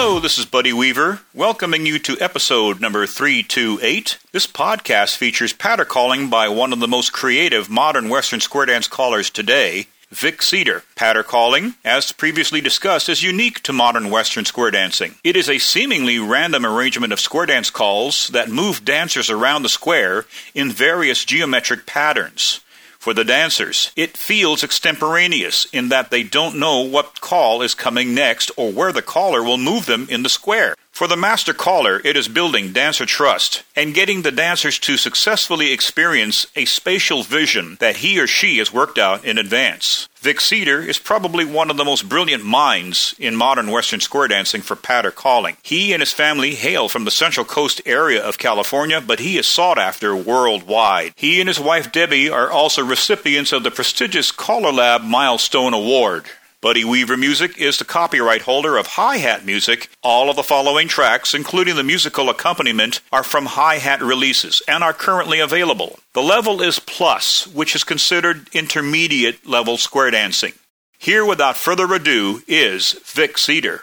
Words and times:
Hello, 0.00 0.20
this 0.20 0.38
is 0.38 0.46
Buddy 0.46 0.72
Weaver, 0.72 1.22
welcoming 1.34 1.84
you 1.84 1.98
to 1.98 2.16
episode 2.20 2.80
number 2.80 3.04
328. 3.04 4.18
This 4.30 4.46
podcast 4.46 5.16
features 5.16 5.52
patter 5.52 5.84
calling 5.84 6.30
by 6.30 6.48
one 6.48 6.72
of 6.72 6.78
the 6.78 6.86
most 6.86 7.12
creative 7.12 7.68
modern 7.68 8.08
Western 8.08 8.38
square 8.38 8.66
dance 8.66 8.86
callers 8.86 9.28
today, 9.28 9.88
Vic 10.10 10.38
Ceder. 10.38 10.82
Patter 10.94 11.24
calling, 11.24 11.74
as 11.84 12.12
previously 12.12 12.60
discussed, 12.60 13.08
is 13.08 13.24
unique 13.24 13.60
to 13.64 13.72
modern 13.72 14.08
Western 14.08 14.44
square 14.44 14.70
dancing. 14.70 15.16
It 15.24 15.34
is 15.34 15.50
a 15.50 15.58
seemingly 15.58 16.20
random 16.20 16.64
arrangement 16.64 17.12
of 17.12 17.18
square 17.18 17.46
dance 17.46 17.68
calls 17.68 18.28
that 18.28 18.48
move 18.48 18.84
dancers 18.84 19.28
around 19.30 19.64
the 19.64 19.68
square 19.68 20.26
in 20.54 20.70
various 20.70 21.24
geometric 21.24 21.86
patterns. 21.86 22.60
For 22.98 23.14
the 23.14 23.24
dancers, 23.24 23.92
it 23.94 24.16
feels 24.16 24.64
extemporaneous 24.64 25.66
in 25.72 25.88
that 25.88 26.10
they 26.10 26.24
don't 26.24 26.58
know 26.58 26.80
what 26.80 27.20
call 27.20 27.62
is 27.62 27.74
coming 27.74 28.12
next 28.12 28.50
or 28.56 28.72
where 28.72 28.92
the 28.92 29.02
caller 29.02 29.42
will 29.42 29.56
move 29.56 29.86
them 29.86 30.08
in 30.10 30.24
the 30.24 30.28
square. 30.28 30.74
For 30.90 31.06
the 31.06 31.16
master 31.16 31.54
caller, 31.54 32.02
it 32.04 32.16
is 32.16 32.26
building 32.26 32.72
dancer 32.72 33.06
trust 33.06 33.62
and 33.76 33.94
getting 33.94 34.22
the 34.22 34.32
dancers 34.32 34.80
to 34.80 34.96
successfully 34.96 35.72
experience 35.72 36.48
a 36.56 36.64
spatial 36.64 37.22
vision 37.22 37.76
that 37.78 37.98
he 37.98 38.18
or 38.18 38.26
she 38.26 38.58
has 38.58 38.72
worked 38.72 38.98
out 38.98 39.24
in 39.24 39.38
advance. 39.38 40.07
Vic 40.28 40.40
Ceder 40.40 40.86
is 40.86 40.98
probably 40.98 41.46
one 41.46 41.70
of 41.70 41.78
the 41.78 41.86
most 41.86 42.06
brilliant 42.06 42.44
minds 42.44 43.14
in 43.18 43.34
modern 43.34 43.70
Western 43.70 43.98
square 43.98 44.28
dancing 44.28 44.60
for 44.60 44.76
patter 44.76 45.10
calling. 45.10 45.56
He 45.62 45.94
and 45.94 46.02
his 46.02 46.12
family 46.12 46.54
hail 46.54 46.90
from 46.90 47.06
the 47.06 47.10
Central 47.10 47.46
Coast 47.46 47.80
area 47.86 48.22
of 48.22 48.36
California, 48.36 49.00
but 49.00 49.20
he 49.20 49.38
is 49.38 49.46
sought 49.46 49.78
after 49.78 50.14
worldwide. 50.14 51.14
He 51.16 51.40
and 51.40 51.48
his 51.48 51.58
wife 51.58 51.90
Debbie 51.90 52.28
are 52.28 52.50
also 52.50 52.84
recipients 52.84 53.52
of 53.52 53.62
the 53.62 53.70
prestigious 53.70 54.30
CALLERLAB 54.30 55.02
Milestone 55.02 55.72
Award. 55.72 56.26
Buddy 56.60 56.84
Weaver 56.84 57.16
Music 57.16 57.56
is 57.56 57.78
the 57.78 57.84
copyright 57.84 58.42
holder 58.42 58.76
of 58.78 58.88
Hi 58.88 59.18
Hat 59.18 59.46
Music. 59.46 59.88
All 60.02 60.28
of 60.28 60.34
the 60.34 60.42
following 60.42 60.88
tracks, 60.88 61.32
including 61.32 61.76
the 61.76 61.84
musical 61.84 62.28
accompaniment, 62.28 63.00
are 63.12 63.22
from 63.22 63.46
Hi 63.46 63.76
Hat 63.76 64.02
releases 64.02 64.60
and 64.66 64.82
are 64.82 64.92
currently 64.92 65.38
available. 65.38 66.00
The 66.14 66.20
level 66.20 66.60
is 66.60 66.80
Plus, 66.80 67.46
which 67.46 67.76
is 67.76 67.84
considered 67.84 68.48
intermediate 68.52 69.46
level 69.46 69.76
square 69.76 70.10
dancing. 70.10 70.54
Here, 70.98 71.24
without 71.24 71.56
further 71.56 71.94
ado, 71.94 72.42
is 72.48 72.98
Vic 73.04 73.36
Ceder. 73.36 73.82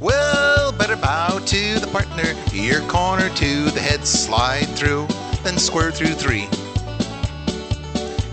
Well, 0.00 0.72
better 0.72 0.96
bow 0.96 1.38
to 1.46 1.78
the 1.78 1.86
partner, 1.92 2.34
your 2.52 2.80
corner 2.88 3.28
to 3.28 3.70
the 3.70 3.80
head 3.80 4.04
slide 4.04 4.66
through, 4.70 5.06
then 5.44 5.58
square 5.58 5.92
through 5.92 6.14
three. 6.14 6.48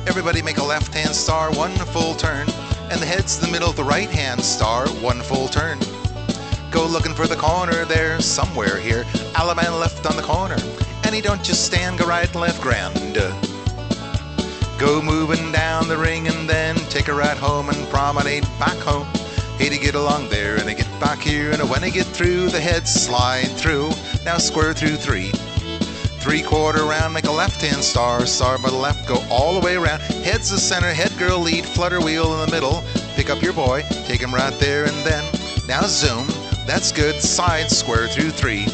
Everybody 0.06 0.42
make 0.42 0.58
a 0.58 0.64
left 0.64 0.94
hand 0.94 1.16
star, 1.16 1.52
one 1.54 1.72
full 1.72 2.14
turn, 2.16 2.48
and 2.92 3.02
the 3.02 3.06
head's 3.06 3.38
in 3.38 3.46
the 3.46 3.52
middle 3.52 3.70
of 3.70 3.76
the 3.76 3.84
right 3.84 4.10
hand 4.10 4.42
star, 4.42 4.88
one 5.02 5.22
full 5.22 5.48
turn. 5.48 5.80
Go 6.72 6.86
looking 6.86 7.14
for 7.14 7.28
the 7.28 7.36
corner 7.36 7.86
there, 7.86 8.20
somewhere 8.20 8.78
here. 8.78 9.04
Allemande 9.36 9.80
left 9.80 10.06
on 10.06 10.16
the 10.16 10.22
corner, 10.22 10.58
and 11.06 11.16
he 11.16 11.22
don't 11.22 11.44
just 11.44 11.66
stand, 11.66 12.00
go 12.00 12.06
right 12.06 12.28
and 12.28 12.42
left 12.42 12.62
grand. 12.62 13.18
Go 14.78 15.02
moving 15.02 15.52
down 15.54 15.88
the 15.88 15.98
ring 15.98 16.28
and 16.28 16.50
then 16.50 16.76
take 16.90 17.08
a 17.08 17.14
ride 17.14 17.38
home 17.38 17.70
and 17.70 17.88
promenade 17.90 18.44
back 18.60 18.78
home. 18.80 19.08
Hey 19.58 19.70
to 19.70 19.78
get 19.78 19.96
along 19.96 20.28
there 20.30 20.58
and 20.58 20.68
I 20.68 20.74
get 20.74 20.90
back 21.00 21.20
here 21.20 21.52
and 21.52 21.70
when 21.70 21.86
I 21.86 21.90
get 21.90 22.06
through 22.08 22.50
the 22.50 22.60
head 22.60 22.86
slide 22.88 23.48
through. 23.52 23.92
Now 24.26 24.38
square 24.40 24.74
through 24.74 24.98
three. 24.98 25.32
Three 26.24 26.42
quarter 26.42 26.86
round, 26.86 27.14
make 27.14 27.26
a 27.26 27.32
left 27.32 27.62
hand 27.62 27.84
star, 27.84 28.26
star 28.26 28.58
by 28.58 28.70
the 28.70 28.78
left, 28.78 29.10
go 29.10 29.22
all 29.30 29.60
the 29.60 29.66
way 29.66 29.76
around. 29.76 30.00
Head's 30.00 30.50
the 30.50 30.58
center, 30.58 30.88
head 30.88 31.12
girl 31.20 31.38
lead, 31.38 31.66
flutter 31.66 32.00
wheel 32.00 32.34
in 32.34 32.46
the 32.46 32.52
middle. 32.52 32.82
Pick 33.16 33.30
up 33.30 33.42
your 33.42 33.52
boy, 33.52 33.84
take 34.06 34.22
him 34.22 34.34
right 34.34 34.54
there 34.54 34.86
and 34.86 34.96
then. 35.06 35.22
Now 35.68 35.82
zoom, 35.82 36.26
that's 36.66 36.94
good, 36.94 37.22
side 37.22 37.70
square 37.70 38.08
through 38.08 38.30
three. 38.30 38.68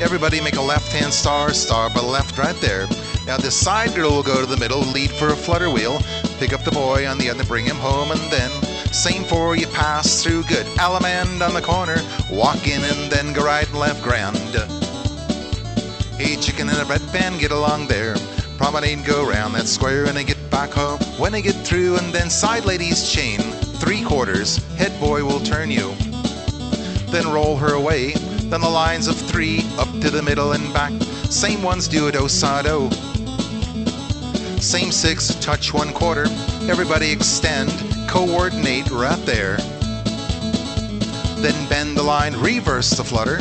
Everybody 0.00 0.40
make 0.40 0.56
a 0.56 0.60
left 0.60 0.90
hand 0.90 1.12
star, 1.12 1.52
star 1.52 1.88
by 1.88 2.00
the 2.00 2.06
left 2.08 2.36
right 2.36 2.56
there. 2.56 2.88
Now 3.26 3.36
the 3.36 3.52
side 3.52 3.94
girl 3.94 4.10
will 4.10 4.24
go 4.24 4.40
to 4.40 4.46
the 4.46 4.56
middle, 4.56 4.80
lead 4.80 5.12
for 5.12 5.28
a 5.28 5.36
flutter 5.36 5.70
wheel, 5.70 6.00
pick 6.40 6.52
up 6.52 6.64
the 6.64 6.72
boy 6.72 7.06
on 7.06 7.16
the 7.16 7.30
other, 7.30 7.44
bring 7.44 7.64
him 7.64 7.76
home, 7.76 8.10
and 8.10 8.20
then 8.32 8.50
same 8.92 9.22
for 9.22 9.54
you 9.54 9.68
pass 9.68 10.20
through 10.24 10.42
good. 10.42 10.66
Allemande 10.78 11.46
on 11.46 11.54
the 11.54 11.62
corner, 11.62 11.98
walk 12.28 12.66
in 12.66 12.82
and 12.82 13.12
then 13.12 13.32
go 13.32 13.44
right 13.44 13.68
and 13.68 13.78
left 13.78 14.02
grand. 14.02 14.85
Hey, 16.18 16.34
chicken 16.36 16.70
in 16.70 16.76
a 16.76 16.84
red 16.86 17.02
pan, 17.12 17.36
get 17.36 17.50
along 17.50 17.88
there. 17.88 18.16
Promenade, 18.56 19.04
go 19.04 19.28
round 19.28 19.54
that 19.54 19.66
square, 19.66 20.06
and 20.06 20.16
I 20.16 20.22
get 20.22 20.50
back 20.50 20.70
home. 20.70 20.98
When 21.20 21.34
I 21.34 21.42
get 21.42 21.54
through, 21.56 21.98
and 21.98 22.06
then 22.06 22.30
side 22.30 22.64
ladies 22.64 23.12
chain, 23.12 23.38
three 23.38 24.02
quarters, 24.02 24.56
head 24.76 24.98
boy 24.98 25.24
will 25.24 25.40
turn 25.40 25.70
you. 25.70 25.94
Then 27.10 27.28
roll 27.28 27.58
her 27.58 27.74
away, 27.74 28.12
then 28.48 28.62
the 28.62 28.68
lines 28.68 29.08
of 29.08 29.16
three, 29.16 29.60
up 29.76 29.90
to 30.00 30.08
the 30.08 30.22
middle 30.22 30.52
and 30.52 30.72
back. 30.72 30.92
Same 31.28 31.62
ones 31.62 31.86
do 31.86 32.08
a 32.08 32.12
do 32.12 32.28
sa 32.28 32.62
do. 32.62 32.90
Same 34.58 34.90
six, 34.90 35.34
touch 35.34 35.74
one 35.74 35.92
quarter. 35.92 36.24
Everybody 36.62 37.10
extend, 37.12 37.70
coordinate 38.08 38.90
right 38.90 39.22
there. 39.26 39.58
Then 41.42 41.68
bend 41.68 41.94
the 41.94 42.02
line, 42.02 42.34
reverse 42.36 42.88
the 42.88 43.04
flutter 43.04 43.40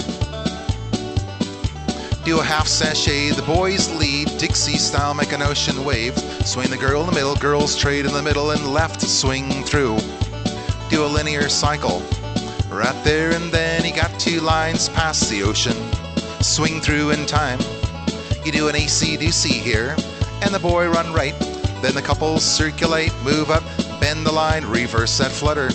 do 2.26 2.40
a 2.40 2.44
half 2.44 2.68
sashay. 2.68 3.30
The 3.30 3.44
boys 3.44 3.88
lead, 3.94 4.28
Dixie 4.40 4.80
style, 4.80 5.14
make 5.14 5.32
an 5.32 5.44
ocean 5.44 5.86
wave. 5.86 6.18
Swing 6.44 6.72
the 6.72 6.78
girl 6.78 7.02
in 7.02 7.06
the 7.08 7.14
middle, 7.14 7.36
girls 7.36 7.76
trade 7.76 8.04
in 8.04 8.14
the 8.14 8.24
middle 8.24 8.50
and 8.50 8.74
left, 8.74 9.00
swing 9.00 9.64
through. 9.64 10.00
Do 10.90 11.06
a 11.06 11.08
linear 11.08 11.48
cycle. 11.50 12.02
Right 12.68 13.00
there 13.04 13.32
and 13.32 13.52
then 13.52 13.86
you 13.86 13.96
got 13.96 14.20
two 14.20 14.42
lines 14.42 14.90
past 14.90 15.30
the 15.30 15.44
ocean. 15.44 15.78
Swing 16.42 16.82
through 16.82 17.12
in 17.12 17.28
time. 17.28 17.60
You 18.44 18.52
do 18.52 18.70
an 18.70 18.76
Acey 18.76 19.18
Deucey 19.18 19.62
here, 19.62 19.96
and 20.42 20.52
the 20.52 20.60
boy 20.60 20.90
run 20.90 21.14
right. 21.14 21.38
Then 21.84 21.94
the 21.94 22.02
couples 22.02 22.44
circulate, 22.44 23.14
move 23.24 23.52
up, 23.52 23.64
bend 24.00 24.26
the 24.26 24.32
line, 24.32 24.66
reverse 24.66 25.20
that 25.20 25.32
flutter 25.32 25.70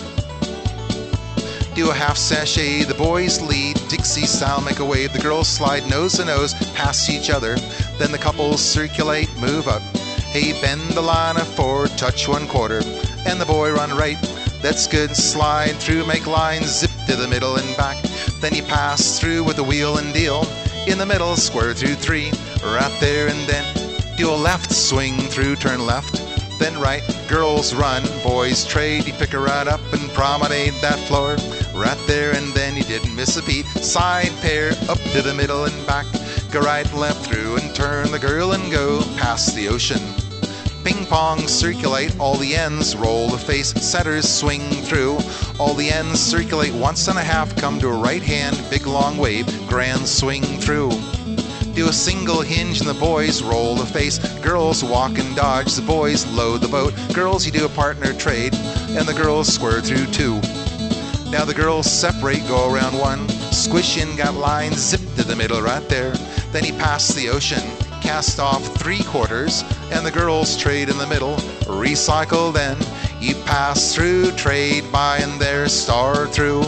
do 1.80 1.90
a 1.90 1.94
half 1.94 2.18
sashay. 2.18 2.82
The 2.82 2.94
boys 2.94 3.40
lead, 3.40 3.69
Dixie 4.00 4.24
style, 4.24 4.62
make 4.62 4.78
a 4.78 4.84
wave. 4.84 5.12
The 5.12 5.18
girls 5.18 5.46
slide 5.46 5.86
nose 5.86 6.14
to 6.14 6.24
nose 6.24 6.54
past 6.72 7.10
each 7.10 7.28
other. 7.28 7.56
Then 7.98 8.10
the 8.10 8.16
couples 8.16 8.62
circulate, 8.62 9.28
move 9.38 9.68
up. 9.68 9.82
Hey, 10.32 10.58
bend 10.62 10.80
the 10.92 11.02
line 11.02 11.36
of 11.36 11.46
four, 11.46 11.86
touch 11.86 12.26
one 12.26 12.48
quarter. 12.48 12.80
And 13.26 13.38
the 13.38 13.44
boy 13.44 13.74
run 13.74 13.94
right. 13.94 14.16
That's 14.62 14.86
good. 14.86 15.14
Slide 15.14 15.76
through, 15.76 16.06
make 16.06 16.26
lines, 16.26 16.78
zip 16.78 16.90
to 17.08 17.14
the 17.14 17.28
middle 17.28 17.56
and 17.56 17.76
back. 17.76 18.02
Then 18.40 18.54
you 18.54 18.62
pass 18.62 19.20
through 19.20 19.44
with 19.44 19.56
the 19.56 19.64
wheel 19.64 19.98
and 19.98 20.14
deal. 20.14 20.46
In 20.86 20.96
the 20.96 21.04
middle, 21.04 21.36
square 21.36 21.74
through 21.74 21.96
three. 21.96 22.30
Right 22.64 22.96
there 23.00 23.28
and 23.28 23.46
then 23.46 24.16
do 24.16 24.30
a 24.30 24.32
left 24.32 24.72
swing 24.72 25.18
through, 25.28 25.56
turn 25.56 25.84
left 25.84 26.16
then 26.60 26.78
right. 26.78 27.02
Girls 27.26 27.74
run, 27.74 28.02
boys 28.22 28.66
trade. 28.66 29.06
You 29.06 29.14
pick 29.14 29.30
her 29.30 29.40
right 29.40 29.66
up 29.66 29.80
and 29.94 30.10
promenade 30.10 30.74
that 30.82 30.98
floor. 31.08 31.36
Right 31.80 31.96
there 32.06 32.34
and 32.34 32.52
then 32.52 32.74
he 32.74 32.82
didn't 32.82 33.16
miss 33.16 33.38
a 33.38 33.42
beat. 33.42 33.64
Side 33.64 34.32
pair 34.42 34.72
up 34.90 34.98
to 35.14 35.22
the 35.22 35.32
middle 35.32 35.64
and 35.64 35.86
back. 35.86 36.04
Go 36.50 36.60
right 36.60 36.92
left 36.92 37.24
through 37.24 37.56
and 37.56 37.74
turn 37.74 38.10
the 38.10 38.18
girl 38.18 38.52
and 38.52 38.70
go 38.70 39.00
past 39.16 39.54
the 39.56 39.66
ocean. 39.68 40.02
Ping 40.84 41.06
pong, 41.06 41.48
circulate 41.48 42.14
all 42.20 42.36
the 42.36 42.54
ends, 42.54 42.94
roll 42.94 43.30
the 43.30 43.38
face, 43.38 43.68
setters 43.68 44.28
swing 44.28 44.60
through. 44.60 45.20
All 45.58 45.72
the 45.72 45.90
ends 45.90 46.20
circulate 46.20 46.74
once 46.74 47.08
and 47.08 47.18
a 47.18 47.22
half, 47.22 47.56
come 47.56 47.80
to 47.80 47.88
a 47.88 47.96
right 47.96 48.22
hand, 48.22 48.62
big 48.68 48.86
long 48.86 49.16
wave, 49.16 49.46
grand 49.66 50.06
swing 50.06 50.42
through 50.42 50.90
do 51.72 51.88
a 51.88 51.92
single 51.92 52.42
hinge 52.42 52.80
and 52.80 52.90
the 52.90 53.00
boys 53.00 53.42
roll 53.42 53.74
the 53.74 53.86
face. 53.86 54.18
Girls 54.40 54.84
walk 54.84 55.18
and 55.18 55.34
dodge, 55.34 55.74
the 55.74 55.82
boys 55.82 56.26
load 56.32 56.60
the 56.60 56.68
boat. 56.68 56.92
Girls, 57.14 57.46
you 57.46 57.52
do 57.52 57.64
a 57.64 57.70
partner 57.70 58.12
trade, 58.12 58.54
and 58.54 59.06
the 59.06 59.14
girls 59.14 59.48
square 59.48 59.80
through 59.80 60.04
two. 60.06 60.42
Now 61.30 61.44
the 61.44 61.54
girls 61.54 61.88
separate, 61.88 62.46
go 62.48 62.72
around 62.72 62.98
one, 62.98 63.28
squish 63.28 63.96
in, 63.96 64.16
got 64.16 64.34
lines, 64.34 64.78
zip 64.78 65.00
to 65.14 65.22
the 65.22 65.36
middle 65.36 65.62
right 65.62 65.88
there. 65.88 66.10
Then 66.50 66.64
he 66.64 66.72
passed 66.72 67.14
the 67.14 67.28
ocean, 67.28 67.62
cast 68.00 68.40
off 68.40 68.66
three 68.76 69.04
quarters, 69.04 69.62
and 69.92 70.04
the 70.04 70.10
girls 70.10 70.56
trade 70.56 70.88
in 70.88 70.98
the 70.98 71.06
middle, 71.06 71.36
recycle 71.66 72.52
then. 72.52 72.76
You 73.20 73.36
pass 73.44 73.94
through, 73.94 74.32
trade 74.32 74.90
by 74.90 75.18
and 75.18 75.40
there, 75.40 75.68
star 75.68 76.26
through. 76.26 76.64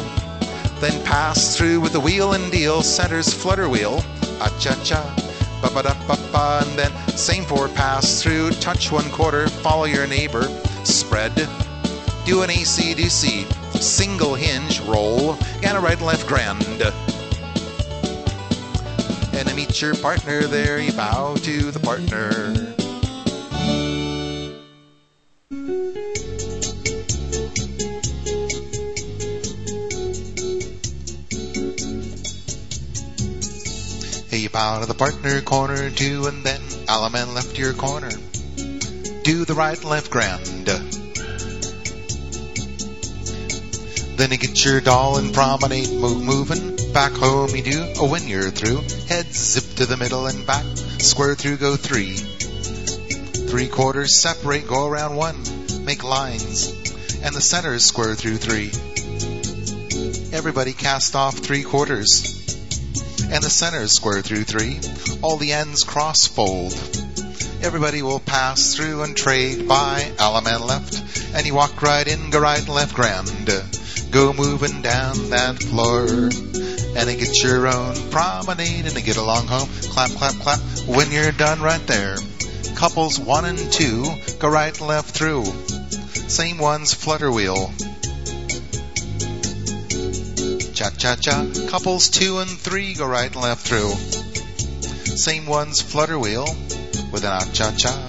Then 0.78 1.04
pass 1.04 1.56
through 1.56 1.80
with 1.80 1.92
the 1.92 2.00
wheel 2.00 2.34
and 2.34 2.52
deal, 2.52 2.82
centers 2.82 3.34
flutter 3.34 3.68
wheel, 3.68 4.04
a 4.40 4.48
cha 4.60 4.80
cha, 4.84 5.02
ba 5.60 5.70
ba 5.74 5.82
da 5.82 5.94
ba 6.06 6.16
ba, 6.30 6.62
and 6.64 6.78
then 6.78 6.92
same 7.16 7.44
four 7.44 7.66
pass 7.66 8.22
through, 8.22 8.50
touch 8.52 8.92
one 8.92 9.10
quarter, 9.10 9.48
follow 9.48 9.86
your 9.86 10.06
neighbor, 10.06 10.44
spread, 10.84 11.34
do 12.24 12.42
an 12.42 12.50
Acey 12.50 12.94
Deucey, 12.94 13.44
single 13.82 14.34
hinge 14.34 14.80
roll 14.80 15.36
and 15.62 15.76
a 15.76 15.80
right 15.80 15.96
and 15.96 16.06
left 16.06 16.26
grand. 16.26 16.62
And 19.34 19.48
to 19.48 19.54
meet 19.54 19.82
your 19.82 19.94
partner 19.96 20.42
there, 20.42 20.78
you 20.78 20.92
bow 20.92 21.34
to 21.34 21.70
the 21.72 21.80
partner. 21.80 22.54
You 34.30 34.48
bow 34.48 34.80
to 34.80 34.86
the 34.86 34.94
partner 34.94 35.40
corner, 35.40 35.90
two, 35.90 36.26
and 36.26 36.44
then 36.44 36.60
Allemande 36.86 37.34
left 37.34 37.58
your 37.58 37.72
corner. 37.72 38.10
Do 39.22 39.44
the 39.44 39.54
right 39.54 39.76
and 39.76 39.88
left 39.88 40.10
grand. 40.10 40.91
Then 44.22 44.30
you 44.30 44.38
get 44.38 44.64
your 44.64 44.80
doll 44.80 45.16
and 45.18 45.34
promenade, 45.34 45.90
move 45.90 46.22
moving. 46.22 46.92
Back 46.92 47.10
home 47.10 47.56
you 47.56 47.62
do, 47.64 47.92
oh 47.98 48.08
when 48.08 48.28
you're 48.28 48.52
through. 48.52 48.76
Head 49.08 49.26
zip 49.34 49.64
to 49.78 49.86
the 49.86 49.96
middle 49.96 50.28
and 50.28 50.46
back. 50.46 50.64
Square 51.00 51.34
through, 51.34 51.56
go 51.56 51.74
three. 51.74 52.14
Three 53.48 53.66
quarters 53.66 54.20
separate, 54.20 54.68
go 54.68 54.86
around 54.86 55.16
one. 55.16 55.42
Make 55.84 56.04
lines. 56.04 56.68
And 57.24 57.34
the 57.34 57.40
centers 57.40 57.84
square 57.84 58.14
through 58.14 58.36
three. 58.36 58.70
Everybody 60.32 60.72
cast 60.72 61.16
off 61.16 61.38
three 61.38 61.64
quarters. 61.64 62.22
And 63.28 63.42
the 63.42 63.50
centers 63.50 63.90
square 63.90 64.22
through 64.22 64.44
three. 64.44 64.78
All 65.22 65.36
the 65.36 65.52
ends 65.52 65.82
cross 65.82 66.28
fold. 66.28 66.74
Everybody 67.60 68.02
will 68.02 68.20
pass 68.20 68.76
through 68.76 69.02
and 69.02 69.16
trade 69.16 69.66
by 69.66 70.12
Allemande 70.18 70.64
left. 70.64 71.34
And 71.34 71.44
you 71.44 71.54
walk 71.54 71.82
right 71.82 72.06
in, 72.06 72.30
go 72.30 72.38
right, 72.38 72.60
and 72.60 72.68
left, 72.68 72.94
grand. 72.94 73.81
Go 74.12 74.34
moving 74.34 74.82
down 74.82 75.30
that 75.30 75.56
floor. 75.62 76.04
And 76.04 77.18
get 77.18 77.42
your 77.42 77.66
own 77.66 77.94
promenade 78.10 78.84
and 78.84 79.04
get 79.04 79.16
along 79.16 79.46
home. 79.46 79.70
Clap, 79.84 80.10
clap, 80.10 80.34
clap. 80.34 80.58
When 80.86 81.10
you're 81.10 81.32
done 81.32 81.62
right 81.62 81.84
there. 81.86 82.16
Couples 82.76 83.18
one 83.18 83.46
and 83.46 83.58
two 83.72 84.04
go 84.38 84.50
right 84.50 84.78
and 84.78 84.86
left 84.86 85.16
through. 85.16 85.46
Same 85.46 86.58
ones 86.58 86.92
flutter 86.92 87.32
wheel. 87.32 87.72
Cha 90.74 90.90
cha 90.90 91.16
cha. 91.16 91.46
Couples 91.70 92.10
two 92.10 92.40
and 92.40 92.50
three 92.50 92.92
go 92.92 93.06
right 93.06 93.32
and 93.32 93.42
left 93.42 93.66
through. 93.66 93.94
Same 95.16 95.46
ones 95.46 95.80
flutter 95.80 96.18
wheel 96.18 96.44
with 97.12 97.24
an 97.24 97.32
ah 97.32 97.48
cha 97.54 97.72
cha. 97.78 98.08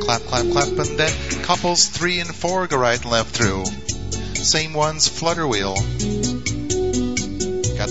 Clap, 0.00 0.22
clap, 0.22 0.50
clap, 0.50 0.68
and 0.68 0.98
then 0.98 1.42
couples 1.44 1.86
three 1.86 2.18
and 2.18 2.34
four 2.34 2.66
go 2.66 2.78
right 2.78 3.00
and 3.00 3.12
left 3.12 3.30
through. 3.36 3.64
Same 4.48 4.72
ones 4.72 5.06
flutter 5.06 5.46
wheel. 5.46 5.74
Got 5.74 5.84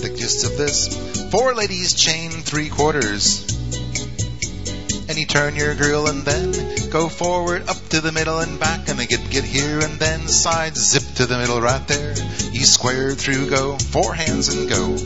the 0.02 0.12
gist 0.18 0.44
of 0.44 0.58
this. 0.58 1.30
Four 1.30 1.54
ladies 1.54 1.94
chain 1.94 2.32
three 2.32 2.68
quarters. 2.68 3.46
And 5.08 5.16
you 5.16 5.24
turn 5.24 5.54
your 5.54 5.76
girl 5.76 6.08
and 6.08 6.24
then 6.24 6.90
go 6.90 7.08
forward 7.08 7.68
up 7.68 7.76
to 7.90 8.00
the 8.00 8.10
middle 8.10 8.40
and 8.40 8.58
back 8.58 8.88
and 8.88 8.98
they 8.98 9.06
get 9.06 9.30
get 9.30 9.44
here 9.44 9.78
and 9.78 10.00
then 10.00 10.26
side 10.26 10.76
zip 10.76 11.04
to 11.18 11.26
the 11.26 11.38
middle 11.38 11.60
right 11.60 11.86
there. 11.86 12.16
You 12.50 12.64
square 12.64 13.14
through 13.14 13.50
go 13.50 13.78
four 13.78 14.12
hands 14.12 14.48
and 14.48 14.68
go. 14.68 14.84
And 14.86 14.98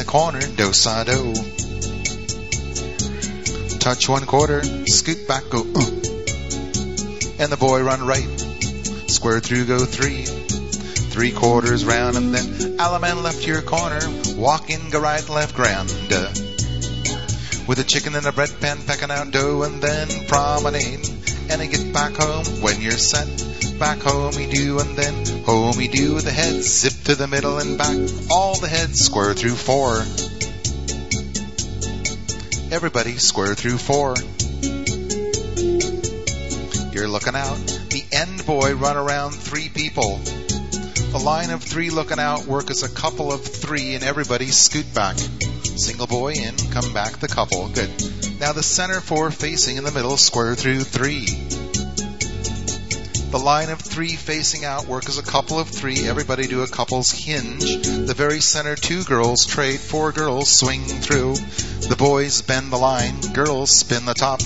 the 0.00 0.06
corner 0.06 0.40
do 0.40 0.72
sa 0.72 1.04
do. 1.04 1.34
Touch 3.80 4.08
one 4.08 4.24
quarter, 4.24 4.64
scoot 4.86 5.28
back 5.28 5.44
go. 5.50 5.60
And 7.38 7.52
the 7.52 7.58
boy 7.60 7.82
run 7.82 8.06
right. 8.06 8.47
Square 9.08 9.40
through 9.40 9.64
go 9.64 9.84
three. 9.84 10.24
Three 10.24 11.32
quarters 11.32 11.84
round 11.84 12.16
and 12.16 12.32
then 12.32 12.76
Allemande 12.76 13.22
left 13.22 13.46
your 13.46 13.62
corner. 13.62 14.00
Walk 14.36 14.70
in, 14.70 14.90
go 14.90 15.00
right, 15.00 15.28
left, 15.28 15.56
grand. 15.56 15.88
With 17.66 17.78
a 17.80 17.84
chicken 17.84 18.14
in 18.14 18.24
a 18.24 18.32
bread 18.32 18.54
pan, 18.60 18.78
pecking 18.86 19.10
out 19.10 19.30
dough 19.30 19.62
and 19.62 19.82
then 19.82 20.08
promenade. 20.28 21.08
And 21.50 21.62
you 21.62 21.68
get 21.68 21.92
back 21.92 22.14
home 22.14 22.44
when 22.62 22.80
you're 22.80 22.92
set. 22.92 23.26
Back 23.78 23.98
home 23.98 24.34
you 24.34 24.48
do 24.50 24.78
and 24.80 24.96
then 24.96 25.42
home 25.44 25.80
you 25.80 25.88
do 25.88 26.14
with 26.14 26.24
the 26.24 26.30
head. 26.30 26.62
Zip 26.62 26.92
to 27.04 27.14
the 27.14 27.26
middle 27.26 27.58
and 27.58 27.78
back. 27.78 27.96
All 28.30 28.54
the 28.60 28.68
heads 28.68 29.00
square 29.00 29.34
through 29.34 29.56
four. 29.56 29.96
Everybody 32.70 33.16
square 33.16 33.54
through 33.54 33.78
four. 33.78 34.14
You're 36.92 37.08
looking 37.08 37.34
out. 37.34 37.77
Boy 38.48 38.74
run 38.74 38.96
around 38.96 39.32
three 39.32 39.68
people. 39.68 40.16
The 40.16 41.20
line 41.22 41.50
of 41.50 41.62
three 41.62 41.90
looking 41.90 42.18
out 42.18 42.46
work 42.46 42.70
as 42.70 42.82
a 42.82 42.88
couple 42.88 43.30
of 43.30 43.44
three 43.44 43.94
and 43.94 44.02
everybody 44.02 44.46
scoot 44.46 44.94
back. 44.94 45.18
Single 45.18 46.06
boy 46.06 46.32
in, 46.32 46.56
come 46.70 46.94
back 46.94 47.18
the 47.18 47.28
couple. 47.28 47.68
Good. 47.68 47.90
Now 48.40 48.52
the 48.52 48.62
center 48.62 49.02
four 49.02 49.30
facing 49.30 49.76
in 49.76 49.84
the 49.84 49.92
middle 49.92 50.16
square 50.16 50.54
through 50.54 50.80
three. 50.80 51.26
The 53.30 53.38
line 53.38 53.68
of 53.68 53.80
three 53.82 54.16
facing 54.16 54.64
out 54.64 54.86
work 54.86 55.06
as 55.10 55.18
a 55.18 55.22
couple 55.22 55.58
of 55.60 55.68
three. 55.68 56.08
Everybody 56.08 56.46
do 56.46 56.62
a 56.62 56.66
couple's 56.66 57.10
hinge. 57.10 57.84
The 57.84 58.14
very 58.16 58.40
center 58.40 58.76
two 58.76 59.04
girls 59.04 59.44
trade. 59.44 59.78
Four 59.78 60.12
girls 60.12 60.48
swing 60.58 60.80
through. 60.84 61.34
The 61.34 61.96
boys 61.98 62.40
bend 62.40 62.72
the 62.72 62.78
line. 62.78 63.20
Girls 63.34 63.78
spin 63.78 64.06
the 64.06 64.14
top. 64.14 64.40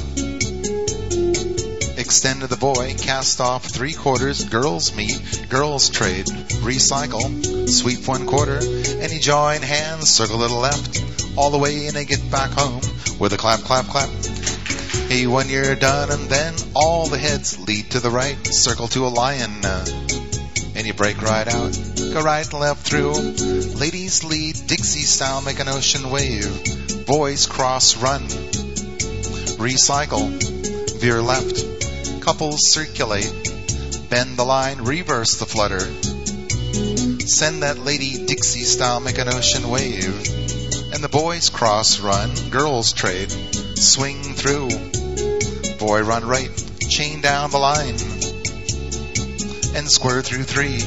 Extend 2.13 2.43
to 2.43 2.47
the 2.47 2.59
boy. 2.59 2.95
Cast 2.99 3.41
off 3.41 3.65
three 3.65 3.95
quarters. 3.95 4.45
Girls 4.45 4.95
meet. 4.95 5.47
Girls 5.49 5.89
trade. 5.89 6.27
Recycle. 6.27 7.67
Sweep 7.67 8.07
one 8.07 8.27
quarter. 8.27 8.59
And 8.59 9.11
you 9.11 9.19
join 9.19 9.63
hands. 9.63 10.11
Circle 10.11 10.41
to 10.41 10.49
the 10.49 10.55
left. 10.55 11.39
All 11.39 11.49
the 11.49 11.57
way 11.57 11.87
and 11.87 11.97
they 11.97 12.05
get 12.05 12.31
back 12.31 12.51
home 12.51 12.83
with 13.19 13.33
a 13.33 13.39
clap, 13.39 13.61
clap, 13.61 13.87
clap. 13.87 14.11
Hey, 15.09 15.27
when 15.27 15.49
you're 15.49 15.75
done, 15.75 16.13
and 16.13 16.29
then 16.29 16.55
all 16.75 17.07
the 17.07 17.17
heads 17.17 17.59
lead 17.67 17.93
to 17.93 18.01
the 18.01 18.11
right, 18.11 18.37
circle 18.47 18.89
to 18.89 19.07
a 19.07 19.09
lion, 19.09 19.65
uh, 19.65 19.87
and 20.77 20.87
you 20.87 20.93
break 20.93 21.23
right 21.23 21.49
out. 21.49 21.73
Go 22.13 22.23
right 22.23 22.53
left 22.53 22.87
through. 22.87 23.15
Ladies 23.81 24.23
lead 24.23 24.55
Dixie 24.67 25.01
style, 25.01 25.41
make 25.41 25.61
an 25.61 25.69
ocean 25.69 26.11
wave. 26.11 27.07
Boys 27.07 27.47
cross 27.47 27.97
run. 27.97 28.29
Recycle. 29.57 30.29
Veer 31.01 31.23
left. 31.23 31.72
Couples 32.23 32.71
circulate. 32.71 33.33
Bend 34.09 34.37
the 34.37 34.45
line, 34.45 34.83
reverse 34.83 35.41
the 35.41 35.45
flutter. 35.45 35.81
Send 37.27 37.65
that 37.65 37.79
lady 37.79 38.27
Dixie 38.27 38.61
style, 38.61 39.01
make 39.01 39.19
an 39.19 39.29
ocean 39.29 39.69
wave. 39.69 40.15
And 40.95 41.03
the 41.03 41.09
boys 41.11 41.51
cross 41.51 41.99
run, 41.99 42.31
girls 42.51 42.93
trade. 42.93 43.33
Swing 43.77 44.23
through. 44.23 44.69
Boy 45.79 46.03
run 46.03 46.25
right, 46.25 46.51
chain 46.89 47.23
down 47.23 47.51
the 47.51 47.59
line, 47.59 47.99
and 49.75 49.91
square 49.91 50.23
through 50.23 50.45
three. 50.45 50.79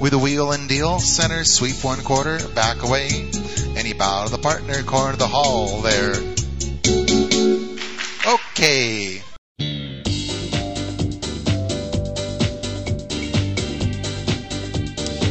With 0.00 0.12
a 0.12 0.18
wheel 0.18 0.50
and 0.50 0.68
deal, 0.68 0.98
center 0.98 1.44
sweep 1.44 1.84
one 1.84 2.00
quarter, 2.00 2.40
back 2.48 2.82
away, 2.82 3.30
and 3.76 3.86
you 3.86 3.94
bow 3.94 4.24
to 4.24 4.30
the 4.32 4.38
partner, 4.38 4.82
corner 4.82 5.14
the 5.14 5.28
hall 5.28 5.82
there. 5.82 6.35
Okay. 8.58 9.20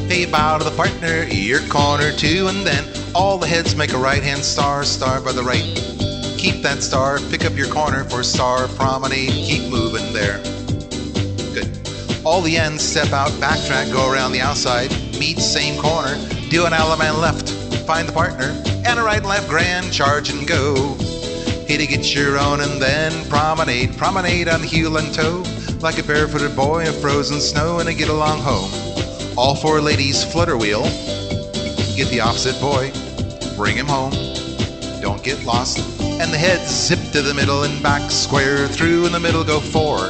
Hey, 0.08 0.28
bow 0.30 0.60
to 0.60 0.64
the 0.64 0.72
partner, 0.78 1.24
your 1.24 1.62
corner 1.62 2.12
two, 2.12 2.46
and 2.50 2.64
then 2.68 2.86
all 3.16 3.40
the 3.40 3.48
heads 3.48 3.76
make 3.76 3.94
a 3.94 3.98
right 3.98 4.22
hand 4.22 4.44
star, 4.44 4.84
star 4.84 5.22
by 5.22 5.32
the 5.32 5.42
right 5.42 5.64
keep 6.38 6.62
that 6.62 6.84
star, 6.84 7.18
pick 7.32 7.46
up 7.46 7.58
your 7.58 7.68
corner 7.68 8.04
for 8.04 8.22
star 8.22 8.68
promenade, 8.68 9.32
keep 9.32 9.72
moving 9.72 10.14
there. 10.14 10.38
Good. 11.56 11.76
All 12.24 12.42
the 12.42 12.56
ends, 12.56 12.84
step 12.84 13.12
out, 13.12 13.32
backtrack, 13.42 13.92
go 13.92 14.12
around 14.12 14.34
the 14.34 14.42
outside, 14.42 14.92
meet 15.18 15.40
same 15.40 15.82
corner, 15.82 16.14
do 16.50 16.68
an 16.68 16.74
Allemande 16.74 17.20
left, 17.20 17.50
find 17.88 18.08
the 18.08 18.14
partner, 18.14 18.54
and 18.86 19.00
a 19.00 19.02
right 19.02 19.18
and 19.18 19.26
left 19.26 19.50
grand, 19.50 19.92
charge 19.92 20.30
and 20.30 20.48
go. 20.48 20.96
Hit 21.68 21.80
to 21.80 21.88
get 21.88 22.14
your 22.14 22.38
own 22.38 22.62
and 22.62 22.80
then 22.80 23.28
promenade, 23.28 23.98
promenade 23.98 24.48
on 24.48 24.62
heel 24.62 24.98
and 24.98 25.12
toe, 25.12 25.44
like 25.80 25.98
a 25.98 26.04
barefooted 26.04 26.56
boy 26.56 26.88
of 26.88 26.96
frozen 27.02 27.42
snow 27.42 27.80
and 27.80 27.90
a 27.90 27.94
get 27.94 28.08
along 28.08 28.40
home. 28.42 28.72
All 29.36 29.56
four 29.56 29.82
ladies 29.82 30.24
flutter 30.24 30.58
wheel, 30.58 30.84
get 31.96 32.08
the 32.10 32.20
opposite 32.22 32.62
boy, 32.62 32.92
bring 33.58 33.76
him 33.76 33.88
home, 33.88 34.14
don't 35.02 35.24
get 35.24 35.44
lost, 35.44 35.80
and 36.00 36.32
the 36.32 36.38
heads 36.38 36.70
zip 36.70 37.00
to 37.14 37.24
the 37.24 37.34
middle 37.34 37.64
and 37.64 37.82
back, 37.82 38.12
square 38.12 38.68
through 38.68 39.08
in 39.08 39.12
the 39.12 39.20
middle 39.20 39.44
go 39.44 39.60
four. 39.60 40.10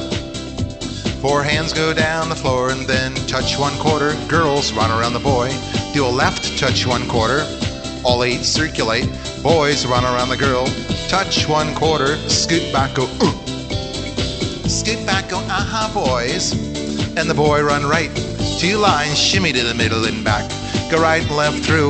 Four 1.22 1.42
hands 1.42 1.72
go 1.72 1.94
down 1.94 2.28
the 2.28 2.36
floor 2.36 2.70
and 2.70 2.86
then 2.86 3.16
touch 3.28 3.58
one 3.58 3.76
quarter. 3.80 4.14
Girls 4.28 4.74
run 4.74 4.92
around 4.92 5.14
the 5.14 5.20
boy. 5.20 5.50
Do 5.94 6.06
a 6.06 6.08
left, 6.08 6.60
touch 6.60 6.86
one 6.86 7.08
quarter. 7.08 7.48
All 8.04 8.24
eight 8.24 8.44
circulate. 8.44 9.10
Boys 9.42 9.88
run 9.88 10.04
around 10.04 10.30
the 10.30 10.38
girl. 10.38 10.68
Touch 11.08 11.48
one 11.48 11.74
quarter. 11.76 12.18
Scoot 12.30 12.74
back, 12.74 12.96
go 12.96 13.08
uh. 13.22 13.32
Scoot 14.68 15.06
back, 15.06 15.30
go 15.30 15.38
aha, 15.38 15.92
boys. 15.94 16.52
And 17.18 17.30
the 17.30 17.34
boy 17.34 17.62
run 17.62 17.86
right. 17.86 18.10
Two 18.60 18.78
lines, 18.78 19.18
shimmy 19.18 19.54
to 19.54 19.64
the 19.64 19.74
middle 19.74 20.06
and 20.06 20.24
back. 20.24 20.50
Go 20.90 21.02
right 21.02 21.22
and 21.22 21.36
left 21.36 21.64
through. 21.64 21.90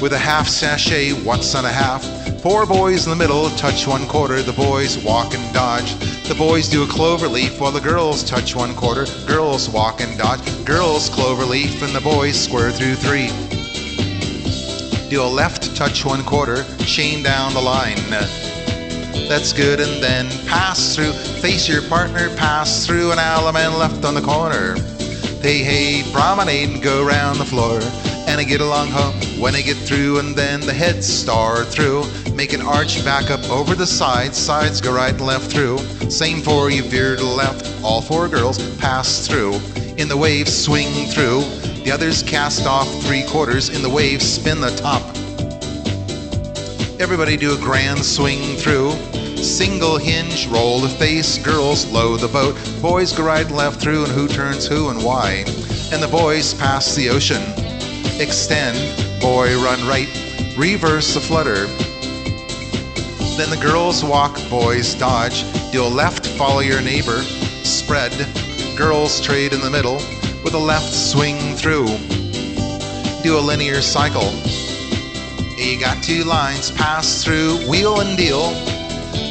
With 0.00 0.12
a 0.12 0.18
half 0.18 0.46
sashay, 0.46 1.12
once 1.24 1.54
and 1.54 1.66
a 1.66 1.72
half. 1.72 2.04
Four 2.42 2.66
boys 2.66 3.06
in 3.06 3.10
the 3.10 3.16
middle 3.16 3.48
touch 3.50 3.86
one 3.86 4.06
quarter. 4.06 4.42
The 4.42 4.52
boys 4.52 5.02
walk 5.02 5.34
and 5.34 5.54
dodge. 5.54 5.94
The 6.28 6.34
boys 6.34 6.68
do 6.68 6.84
a 6.84 6.86
clover 6.86 7.28
leaf 7.28 7.60
while 7.60 7.72
the 7.72 7.80
girls 7.80 8.22
touch 8.22 8.54
one 8.54 8.74
quarter. 8.74 9.06
Girls 9.26 9.68
walk 9.70 10.00
and 10.00 10.16
dodge. 10.18 10.64
Girls 10.64 11.08
clover 11.08 11.44
leaf 11.44 11.82
and 11.82 11.94
the 11.94 12.00
boys 12.00 12.38
square 12.38 12.70
through 12.70 12.96
three. 12.96 13.30
Do 15.08 15.22
a 15.22 15.24
left 15.24 15.76
touch 15.76 16.04
one 16.04 16.24
quarter, 16.24 16.64
chain 16.84 17.22
down 17.22 17.54
the 17.54 17.60
line. 17.60 17.96
That's 19.28 19.52
good, 19.52 19.78
and 19.78 20.02
then 20.02 20.26
pass 20.48 20.96
through. 20.96 21.12
Face 21.12 21.68
your 21.68 21.82
partner, 21.82 22.28
pass 22.34 22.84
through 22.84 23.12
an 23.12 23.20
element 23.20 23.78
left 23.78 24.04
on 24.04 24.14
the 24.14 24.20
corner. 24.20 24.74
Hey, 25.40 25.58
hey, 25.58 26.02
promenade 26.12 26.70
and 26.70 26.82
go 26.82 27.04
round 27.04 27.38
the 27.38 27.44
floor. 27.44 27.80
And 28.26 28.40
I 28.40 28.44
get 28.44 28.60
along 28.60 28.88
home 28.88 29.14
when 29.40 29.54
I 29.54 29.62
get 29.62 29.76
through, 29.76 30.18
and 30.18 30.34
then 30.34 30.60
the 30.60 30.74
heads 30.74 31.06
start 31.06 31.68
through. 31.68 32.04
Make 32.34 32.52
an 32.52 32.62
arch 32.62 33.04
back 33.04 33.30
up 33.30 33.48
over 33.48 33.76
the 33.76 33.86
sides, 33.86 34.36
sides 34.36 34.80
go 34.80 34.92
right 34.92 35.12
and 35.12 35.20
left 35.20 35.52
through. 35.52 35.78
Same 36.10 36.40
for 36.40 36.68
you 36.68 36.82
veer 36.82 37.14
to 37.14 37.24
left, 37.24 37.80
all 37.84 38.02
four 38.02 38.26
girls 38.26 38.58
pass 38.78 39.24
through. 39.28 39.54
In 39.98 40.08
the 40.08 40.16
wave, 40.16 40.48
swing 40.48 41.06
through. 41.06 41.44
The 41.86 41.92
others 41.92 42.24
cast 42.24 42.66
off 42.66 42.92
three 43.04 43.22
quarters. 43.22 43.68
In 43.68 43.80
the 43.80 43.88
wave, 43.88 44.20
spin 44.20 44.60
the 44.60 44.74
top. 44.74 45.02
Everybody 47.00 47.36
do 47.36 47.54
a 47.54 47.58
grand 47.58 48.04
swing 48.04 48.56
through. 48.56 48.90
Single 49.36 49.96
hinge, 49.96 50.48
roll 50.48 50.80
the 50.80 50.88
face, 50.88 51.38
girls 51.38 51.86
load 51.92 52.18
the 52.18 52.26
boat. 52.26 52.56
Boys 52.82 53.12
go 53.12 53.24
right 53.24 53.46
and 53.46 53.54
left 53.54 53.80
through, 53.80 54.02
and 54.02 54.10
who 54.10 54.26
turns 54.26 54.66
who 54.66 54.88
and 54.88 55.04
why. 55.04 55.44
And 55.92 56.02
the 56.02 56.08
boys 56.10 56.54
pass 56.54 56.96
the 56.96 57.08
ocean. 57.08 57.40
Extend, 58.20 58.76
boy 59.20 59.54
run 59.62 59.86
right, 59.86 60.08
reverse 60.58 61.14
the 61.14 61.20
flutter. 61.20 61.66
Then 63.36 63.48
the 63.48 63.62
girls 63.62 64.02
walk, 64.02 64.36
boys 64.50 64.92
dodge. 64.96 65.44
Do 65.70 65.84
a 65.84 65.86
left, 65.86 66.26
follow 66.26 66.58
your 66.58 66.82
neighbor. 66.82 67.22
Spread, 67.62 68.10
girls 68.76 69.20
trade 69.20 69.52
in 69.52 69.60
the 69.60 69.70
middle. 69.70 70.00
With 70.46 70.54
a 70.54 70.58
left, 70.58 70.94
swing 70.94 71.56
through. 71.56 71.86
Do 73.24 73.36
a 73.36 73.42
linear 73.42 73.82
cycle. 73.82 74.30
You 75.58 75.80
got 75.80 76.00
two 76.04 76.22
lines, 76.22 76.70
pass 76.70 77.24
through, 77.24 77.68
wheel 77.68 77.98
and 77.98 78.16
deal. 78.16 78.50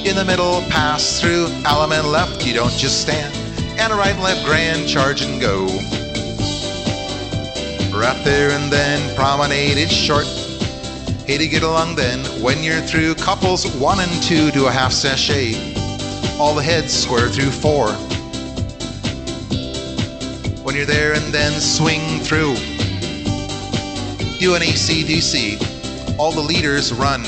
In 0.05 0.17
the 0.17 0.25
middle, 0.25 0.59
pass 0.63 1.21
through, 1.21 1.47
element 1.63 2.09
left, 2.09 2.45
you 2.45 2.53
don't 2.53 2.73
just 2.73 3.01
stand. 3.01 3.33
And 3.79 3.93
a 3.93 3.95
right 3.95 4.13
and 4.13 4.21
left, 4.21 4.43
grand 4.43 4.89
charge 4.89 5.21
and 5.21 5.39
go. 5.39 5.67
Right 7.97 8.21
there 8.25 8.51
and 8.51 8.69
then, 8.69 9.15
promenade, 9.15 9.77
it's 9.77 9.93
short. 9.93 10.25
Hey 11.25 11.37
to 11.37 11.47
get 11.47 11.63
along 11.63 11.95
then, 11.95 12.25
when 12.43 12.61
you're 12.61 12.81
through, 12.81 13.15
couples 13.15 13.65
one 13.77 14.01
and 14.01 14.11
two 14.21 14.51
do 14.51 14.67
a 14.67 14.71
half 14.71 14.91
sashay. 14.91 15.55
All 16.37 16.53
the 16.53 16.61
heads 16.61 16.91
square 16.93 17.29
through 17.29 17.51
four. 17.51 17.95
When 20.75 20.85
you're 20.85 20.93
there 20.93 21.13
and 21.13 21.33
then, 21.33 21.61
swing 21.61 22.19
through. 22.19 22.55
Do 24.39 24.55
an 24.55 24.61
Acey 24.61 25.05
Deucey. 25.05 26.19
All 26.19 26.33
the 26.33 26.41
leaders 26.41 26.91
run. 26.91 27.23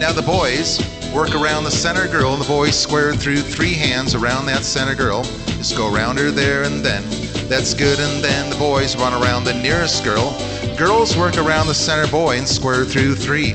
Now 0.00 0.10
the 0.10 0.24
boys 0.26 0.80
work 1.14 1.36
around 1.36 1.62
the 1.62 1.70
center 1.70 2.08
girl, 2.08 2.32
and 2.32 2.42
the 2.42 2.48
boys 2.48 2.76
square 2.76 3.14
through 3.14 3.42
three 3.42 3.72
hands 3.72 4.16
around 4.16 4.46
that 4.46 4.64
center 4.64 4.96
girl. 4.96 5.22
Just 5.22 5.76
go 5.76 5.94
around 5.94 6.18
her 6.18 6.32
there 6.32 6.64
and 6.64 6.84
then. 6.84 7.04
That's 7.48 7.72
good, 7.72 8.00
and 8.00 8.24
then 8.24 8.50
the 8.50 8.56
boys 8.56 8.96
run 8.96 9.14
around 9.22 9.44
the 9.44 9.54
nearest 9.54 10.02
girl. 10.02 10.36
Girls 10.76 11.16
work 11.16 11.36
around 11.36 11.68
the 11.68 11.74
center 11.74 12.10
boy 12.10 12.38
and 12.38 12.48
square 12.48 12.84
through 12.84 13.14
three. 13.14 13.52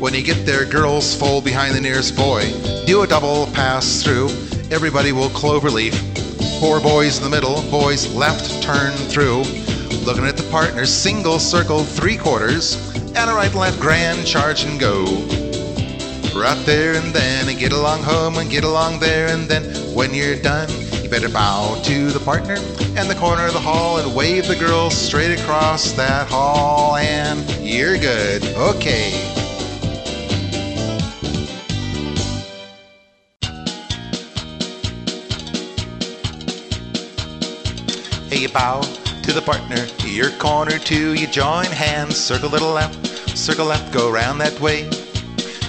When 0.00 0.14
you 0.14 0.22
get 0.22 0.46
there, 0.46 0.64
girls 0.64 1.14
fold 1.14 1.44
behind 1.44 1.74
the 1.74 1.82
nearest 1.82 2.16
boy. 2.16 2.50
Do 2.86 3.02
a 3.02 3.06
double 3.06 3.44
pass 3.48 4.02
through. 4.02 4.30
Everybody 4.70 5.12
will 5.12 5.28
cloverleaf. 5.28 5.94
Four 6.58 6.80
boys 6.80 7.18
in 7.18 7.24
the 7.24 7.30
middle, 7.30 7.62
boys 7.70 8.12
left 8.14 8.62
turn 8.64 8.92
through. 8.92 9.42
Looking 10.04 10.24
at 10.24 10.36
the 10.36 10.46
partners, 10.50 10.92
single 10.92 11.38
circle 11.38 11.84
three 11.84 12.16
quarters, 12.16 12.74
and 13.14 13.30
a 13.30 13.34
right 13.34 13.54
left 13.54 13.78
grand 13.78 14.26
charge 14.26 14.64
and 14.64 14.80
go. 14.80 15.04
Right 16.34 16.60
there 16.66 16.94
and 16.94 17.14
then, 17.14 17.48
and 17.48 17.56
get 17.56 17.72
along 17.72 18.02
home 18.02 18.38
and 18.38 18.50
get 18.50 18.64
along 18.64 18.98
there, 18.98 19.28
and 19.28 19.48
then 19.48 19.62
when 19.94 20.12
you're 20.12 20.36
done, 20.36 20.68
you 21.00 21.08
better 21.08 21.28
bow 21.28 21.80
to 21.84 22.10
the 22.10 22.20
partner 22.20 22.56
and 22.96 23.08
the 23.08 23.14
corner 23.14 23.46
of 23.46 23.52
the 23.52 23.60
hall 23.60 23.98
and 23.98 24.16
wave 24.16 24.48
the 24.48 24.56
girl 24.56 24.90
straight 24.90 25.38
across 25.38 25.92
that 25.92 26.26
hall, 26.26 26.96
and 26.96 27.48
you're 27.60 27.98
good. 27.98 28.42
Okay. 28.56 29.45
You 38.36 38.50
bow 38.50 38.82
to 38.82 39.32
the 39.32 39.40
partner, 39.40 39.86
your 40.06 40.30
corner 40.32 40.78
too. 40.78 41.14
You 41.14 41.26
join 41.26 41.64
hands, 41.66 42.16
circle 42.16 42.50
to 42.50 42.58
the 42.58 42.64
left, 42.66 43.06
circle 43.36 43.64
left, 43.64 43.94
go 43.94 44.12
round 44.12 44.42
that 44.42 44.60
way. 44.60 44.90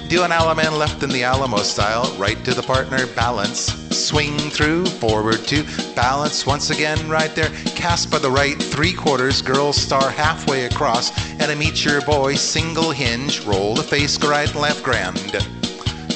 Do 0.09 0.23
an 0.23 0.31
Allemande 0.31 0.77
left 0.77 1.01
in 1.01 1.09
the 1.09 1.23
Alamo 1.23 1.59
style, 1.59 2.13
right 2.17 2.37
to 2.43 2.53
the 2.53 2.61
partner, 2.61 3.07
balance, 3.07 3.71
swing 3.97 4.37
through, 4.37 4.85
forward 4.85 5.39
two, 5.47 5.63
balance 5.95 6.45
once 6.45 6.69
again 6.69 7.09
right 7.09 7.33
there, 7.33 7.49
cast 7.75 8.11
by 8.11 8.19
the 8.19 8.29
right, 8.29 8.61
three 8.61 8.93
quarters, 8.93 9.41
girl 9.41 9.71
star 9.71 10.09
halfway 10.09 10.65
across, 10.65 11.17
and 11.39 11.49
a 11.49 11.55
meet 11.55 11.85
your 11.85 12.01
boy, 12.01 12.35
single 12.35 12.91
hinge, 12.91 13.45
roll 13.45 13.75
the 13.75 13.83
face, 13.83 14.17
go 14.17 14.29
right 14.29 14.53
left, 14.55 14.83
grand. 14.83 15.17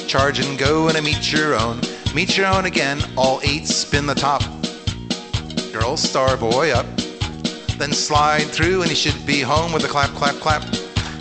Charge 0.06 0.38
and 0.38 0.58
go 0.58 0.88
and 0.88 0.98
a 0.98 1.02
meet 1.02 1.32
your 1.32 1.54
own, 1.54 1.80
meet 2.14 2.36
your 2.36 2.46
own 2.46 2.66
again, 2.66 3.00
all 3.16 3.40
eight, 3.42 3.66
spin 3.66 4.04
the 4.04 4.14
top. 4.14 4.42
Girl 5.72 5.96
star 5.96 6.36
boy 6.36 6.70
up, 6.72 6.84
then 7.78 7.94
slide 7.94 8.44
through 8.48 8.82
and 8.82 8.90
he 8.90 8.94
should 8.94 9.24
be 9.24 9.40
home 9.40 9.72
with 9.72 9.84
a 9.84 9.88
clap, 9.88 10.10
clap, 10.10 10.34
clap. 10.34 10.62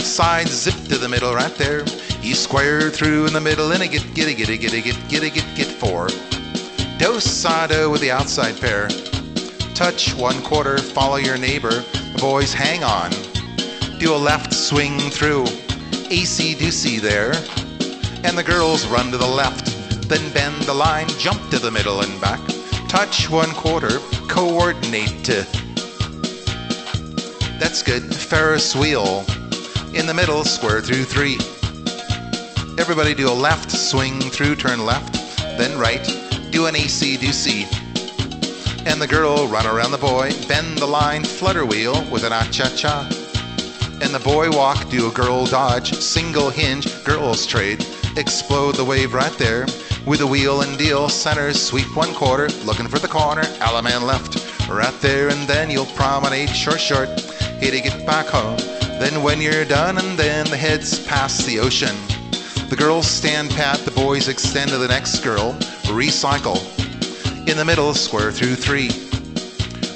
Side 0.01 0.49
zip 0.49 0.75
to 0.89 0.97
the 0.97 1.07
middle 1.07 1.33
right 1.33 1.55
there. 1.55 1.85
You 2.21 2.35
square 2.35 2.89
through 2.89 3.27
in 3.27 3.33
the 3.33 3.39
middle 3.39 3.71
and 3.71 3.81
a 3.81 3.87
get, 3.87 4.13
get, 4.13 4.27
a 4.27 4.33
get, 4.33 4.49
a 4.49 4.57
get, 4.57 4.73
a 4.73 4.81
get, 4.81 4.97
get, 5.07 5.23
a 5.23 5.29
get, 5.29 5.55
get 5.55 5.67
four. 5.67 6.07
Dos 6.97 7.23
sado 7.23 7.89
with 7.89 8.01
the 8.01 8.11
outside 8.11 8.59
pair. 8.59 8.89
Touch 9.73 10.13
one 10.15 10.41
quarter, 10.43 10.77
follow 10.77 11.15
your 11.15 11.37
neighbor. 11.37 11.71
The 11.71 12.19
boys 12.19 12.53
hang 12.53 12.83
on. 12.83 13.11
Do 13.99 14.13
a 14.13 14.17
left 14.17 14.53
swing 14.53 14.99
through. 14.99 15.45
Acey 16.11 16.55
Deucey 16.55 16.99
there. 16.99 17.31
And 18.25 18.37
the 18.37 18.43
girls 18.43 18.85
run 18.87 19.11
to 19.11 19.17
the 19.17 19.25
left. 19.25 19.65
Then 20.09 20.31
bend 20.33 20.61
the 20.63 20.73
line, 20.73 21.07
jump 21.17 21.49
to 21.51 21.57
the 21.57 21.71
middle 21.71 22.01
and 22.01 22.19
back. 22.19 22.41
Touch 22.91 23.29
one 23.29 23.51
quarter, 23.51 23.99
coordinate. 24.27 25.25
That's 27.57 27.81
good. 27.81 28.03
Ferris 28.13 28.75
wheel. 28.75 29.23
In 29.93 30.05
the 30.07 30.13
middle, 30.13 30.43
square 30.43 30.81
through 30.81 31.05
three. 31.05 31.37
Everybody 32.77 33.13
do 33.13 33.29
a 33.29 33.31
left, 33.31 33.71
swing 33.71 34.19
through, 34.19 34.57
turn 34.57 34.85
left, 34.85 35.13
then 35.57 35.79
right, 35.79 36.03
do 36.51 36.65
an 36.65 36.75
AC, 36.75 37.15
do 37.15 37.31
C. 37.31 37.65
And 38.85 39.01
the 39.01 39.07
girl 39.07 39.47
run 39.47 39.65
around 39.65 39.91
the 39.91 39.97
boy, 39.97 40.33
bend 40.49 40.77
the 40.77 40.85
line, 40.85 41.23
flutter 41.23 41.65
wheel 41.65 41.93
with 42.11 42.25
an 42.25 42.33
ah-cha-cha. 42.33 43.07
And 44.01 44.13
the 44.13 44.19
boy 44.19 44.51
walk, 44.51 44.89
do 44.89 45.07
a 45.07 45.13
girl 45.13 45.45
dodge, 45.45 45.93
single 45.93 46.49
hinge, 46.49 47.05
girls 47.05 47.45
trade, 47.45 47.85
explode 48.17 48.75
the 48.75 48.83
wave 48.83 49.13
right 49.13 49.37
there. 49.37 49.65
With 50.05 50.21
a 50.21 50.27
wheel 50.27 50.61
and 50.61 50.79
deal, 50.79 51.09
center, 51.09 51.53
sweep 51.53 51.95
one 51.95 52.13
quarter, 52.15 52.49
looking 52.65 52.87
for 52.87 52.97
the 52.97 53.07
corner, 53.07 53.43
Allemande 53.59 54.01
left, 54.01 54.67
right 54.67 54.93
there, 54.99 55.29
and 55.29 55.47
then 55.47 55.69
you'll 55.69 55.85
promenade 55.85 56.49
short, 56.49 56.81
short, 56.81 57.07
here 57.59 57.69
to 57.69 57.79
get 57.79 58.03
back 58.05 58.25
home. 58.25 58.57
Then 58.99 59.21
when 59.21 59.39
you're 59.39 59.63
done, 59.63 59.99
and 59.99 60.17
then 60.17 60.49
the 60.49 60.57
heads 60.57 61.05
past 61.05 61.45
the 61.45 61.59
ocean. 61.59 61.95
The 62.69 62.75
girls 62.75 63.05
stand 63.05 63.51
pat, 63.51 63.77
the 63.79 63.91
boys 63.91 64.27
extend 64.27 64.71
to 64.71 64.79
the 64.79 64.87
next 64.87 65.19
girl, 65.19 65.53
recycle. 65.83 66.57
In 67.47 67.55
the 67.55 67.65
middle, 67.65 67.93
square 67.93 68.31
through 68.31 68.55
three. 68.55 68.89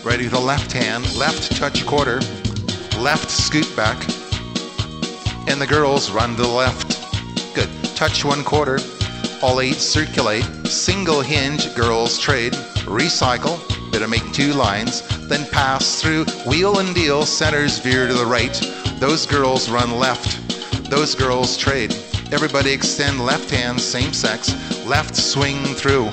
Ready 0.03 0.25
with 0.25 0.33
the 0.33 0.39
left 0.39 0.71
hand, 0.71 1.15
left 1.15 1.57
touch 1.57 1.83
quarter, 1.83 2.19
left 2.99 3.31
scoot 3.31 3.75
back, 3.75 3.97
and 5.49 5.59
the 5.59 5.67
girls 5.67 6.11
run 6.11 6.35
to 6.35 6.43
the 6.43 6.47
left. 6.47 7.55
Good. 7.55 7.69
Touch 7.95 8.23
one 8.23 8.43
quarter, 8.43 8.77
all 9.41 9.61
eight 9.61 9.75
circulate, 9.75 10.45
single 10.65 11.21
hinge, 11.21 11.73
girls 11.75 12.19
trade, 12.19 12.53
recycle, 12.85 13.59
of 14.01 14.09
making 14.09 14.31
two 14.33 14.53
lines, 14.53 15.01
then 15.27 15.49
pass 15.51 16.01
through, 16.01 16.25
wheel 16.45 16.79
and 16.79 16.93
deal, 16.93 17.25
centers 17.25 17.79
veer 17.79 18.07
to 18.07 18.13
the 18.13 18.25
right. 18.25 18.53
Those 18.99 19.25
girls 19.25 19.69
run 19.69 19.97
left, 19.97 20.89
those 20.89 21.15
girls 21.15 21.57
trade. 21.57 21.93
Everybody 22.31 22.71
extend 22.71 23.25
left 23.25 23.49
hand, 23.49 23.79
same 23.79 24.11
sex, 24.11 24.53
left 24.85 25.15
swing 25.15 25.63
through. 25.63 26.11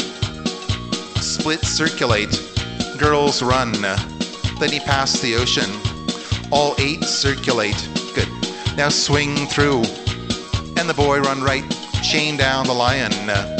Split 1.20 1.64
circulate, 1.64 2.30
girls 2.98 3.42
run. 3.42 3.72
Then 3.72 4.70
he 4.70 4.80
pass 4.80 5.20
the 5.20 5.34
ocean. 5.34 5.70
All 6.50 6.74
eight 6.78 7.02
circulate. 7.02 7.88
Good. 8.14 8.28
Now 8.76 8.90
swing 8.90 9.34
through. 9.46 9.82
And 10.76 10.88
the 10.88 10.94
boy 10.94 11.20
run 11.20 11.42
right, 11.42 11.64
chain 12.02 12.36
down 12.36 12.66
the 12.66 12.72
lion. 12.72 13.12
Uh, 13.28 13.56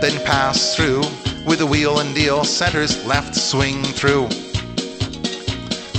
then 0.00 0.24
pass 0.24 0.74
through 0.74 1.02
with 1.46 1.58
the 1.58 1.66
wheel 1.66 2.00
and 2.00 2.14
deal, 2.14 2.44
centers 2.44 3.04
left 3.04 3.34
swing 3.34 3.82
through. 3.82 4.28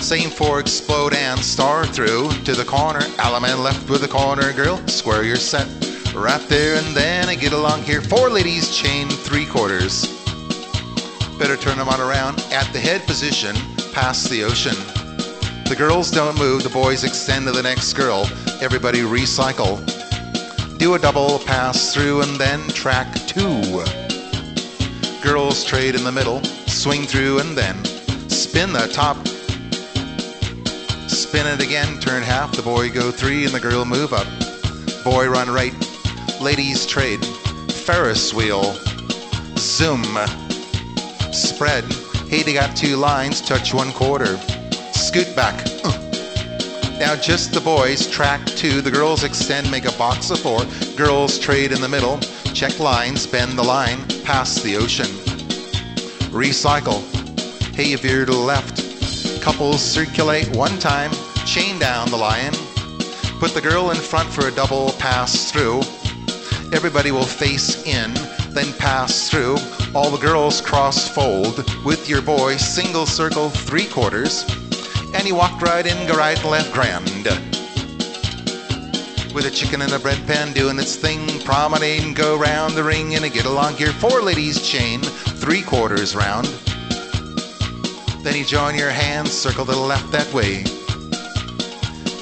Same 0.01 0.29
for 0.29 0.59
explode 0.59 1.13
and 1.13 1.39
star 1.39 1.85
through 1.85 2.29
to 2.43 2.53
the 2.55 2.65
corner. 2.65 3.01
Element 3.19 3.59
left 3.59 3.89
with 3.89 4.01
the 4.01 4.07
corner 4.07 4.51
girl. 4.53 4.77
Square 4.87 5.23
your 5.23 5.37
set. 5.37 5.67
Right 6.13 6.45
there 6.49 6.75
and 6.75 6.95
then 6.95 7.29
I 7.29 7.35
get 7.35 7.53
along 7.53 7.83
here. 7.83 8.01
Four 8.01 8.29
ladies 8.29 8.75
chain 8.75 9.07
three 9.07 9.45
quarters. 9.45 10.07
Better 11.39 11.57
turn 11.57 11.77
them 11.77 11.89
on 11.89 12.01
around 12.01 12.39
at 12.51 12.71
the 12.73 12.79
head 12.79 13.01
position 13.03 13.55
past 13.93 14.29
the 14.29 14.43
ocean. 14.43 14.75
The 15.69 15.75
girls 15.77 16.11
don't 16.11 16.37
move, 16.37 16.63
the 16.63 16.69
boys 16.69 17.03
extend 17.03 17.45
to 17.45 17.51
the 17.51 17.63
next 17.63 17.93
girl. 17.93 18.27
Everybody 18.61 18.99
recycle. 18.99 20.02
Do 20.83 20.95
a 20.95 20.99
double 20.99 21.39
pass 21.39 21.93
through 21.93 22.23
and 22.23 22.35
then 22.35 22.59
track 22.67 23.07
two. 23.25 23.85
Girls 25.23 25.63
trade 25.63 25.95
in 25.95 26.03
the 26.03 26.11
middle, 26.11 26.43
swing 26.67 27.03
through 27.03 27.39
and 27.39 27.57
then 27.57 27.81
spin 28.29 28.73
the 28.73 28.89
top. 28.91 29.15
Spin 31.07 31.47
it 31.47 31.61
again, 31.61 32.01
turn 32.01 32.21
half, 32.21 32.53
the 32.57 32.61
boy 32.61 32.89
go 32.89 33.11
three 33.11 33.45
and 33.45 33.53
the 33.53 33.61
girl 33.61 33.85
move 33.85 34.11
up. 34.11 34.27
Boy 35.05 35.29
run 35.29 35.49
right, 35.49 35.73
ladies 36.41 36.85
trade, 36.85 37.25
Ferris 37.71 38.33
wheel, 38.33 38.73
zoom, 39.55 40.03
spread. 41.31 41.85
Hey, 42.27 42.43
they 42.43 42.53
got 42.53 42.75
two 42.75 42.97
lines, 42.97 43.39
touch 43.39 43.73
one 43.73 43.93
quarter, 43.93 44.37
scoot 44.91 45.33
back. 45.33 45.65
Uh. 45.85 46.02
Now 46.99 47.15
just 47.15 47.53
the 47.53 47.61
boys, 47.61 48.07
track 48.07 48.45
two. 48.45 48.81
The 48.81 48.91
girls 48.91 49.23
extend, 49.23 49.69
make 49.69 49.85
a 49.85 49.97
box 49.97 50.29
of 50.29 50.39
four. 50.39 50.61
Girls 50.95 51.39
trade 51.39 51.71
in 51.71 51.81
the 51.81 51.89
middle, 51.89 52.19
check 52.53 52.79
lines, 52.79 53.27
bend 53.27 53.57
the 53.57 53.63
line, 53.63 53.99
pass 54.23 54.61
the 54.61 54.77
ocean. 54.77 55.07
Recycle. 56.31 57.01
Hey, 57.75 57.89
you 57.89 57.97
veer 57.97 58.25
to 58.25 58.31
the 58.31 58.37
left. 58.37 59.41
Couples 59.41 59.81
circulate 59.81 60.55
one 60.55 60.77
time, 60.79 61.11
chain 61.45 61.79
down 61.79 62.09
the 62.09 62.17
lion. 62.17 62.53
Put 63.39 63.53
the 63.53 63.61
girl 63.61 63.91
in 63.91 63.97
front 63.97 64.29
for 64.29 64.47
a 64.47 64.51
double 64.51 64.91
pass 64.93 65.51
through. 65.51 65.81
Everybody 66.71 67.11
will 67.11 67.25
face 67.25 67.85
in, 67.85 68.13
then 68.53 68.71
pass 68.77 69.29
through. 69.29 69.57
All 69.93 70.09
the 70.09 70.17
girls 70.17 70.61
cross 70.61 71.09
fold 71.09 71.65
with 71.83 72.07
your 72.07 72.21
boy, 72.21 72.55
single 72.57 73.05
circle 73.05 73.49
three 73.49 73.85
quarters. 73.85 74.45
And 75.13 75.23
he 75.23 75.31
walked 75.31 75.61
right 75.61 75.85
in, 75.85 76.07
go 76.07 76.15
right 76.15 76.43
left 76.43 76.73
grand. 76.73 77.07
With 79.33 79.45
a 79.45 79.51
chicken 79.51 79.81
in 79.81 79.91
a 79.93 79.99
bread 79.99 80.19
pan 80.27 80.53
doing 80.53 80.77
its 80.77 80.95
thing, 80.95 81.27
promenade 81.41 82.15
go 82.15 82.37
round 82.37 82.73
the 82.73 82.83
ring 82.83 83.13
in 83.13 83.23
a 83.23 83.29
get 83.29 83.45
along 83.45 83.75
here. 83.75 83.91
Four 83.91 84.21
ladies 84.21 84.61
chain, 84.61 85.01
three 85.01 85.61
quarters 85.61 86.15
round. 86.15 86.47
Then 88.23 88.35
you 88.35 88.45
join 88.45 88.75
your 88.75 88.91
hands, 88.91 89.31
circle 89.31 89.65
to 89.65 89.71
the 89.71 89.77
left 89.77 90.11
that 90.11 90.31
way. 90.33 90.63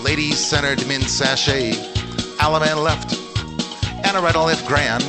Ladies 0.02 0.40
centered 0.40 0.86
min 0.88 1.02
sashay, 1.02 1.74
Allemande 2.40 2.84
left, 2.84 3.14
and 4.06 4.18
a 4.18 4.22
right 4.22 4.36
and 4.36 4.46
left 4.46 4.68
grand. 4.68 5.04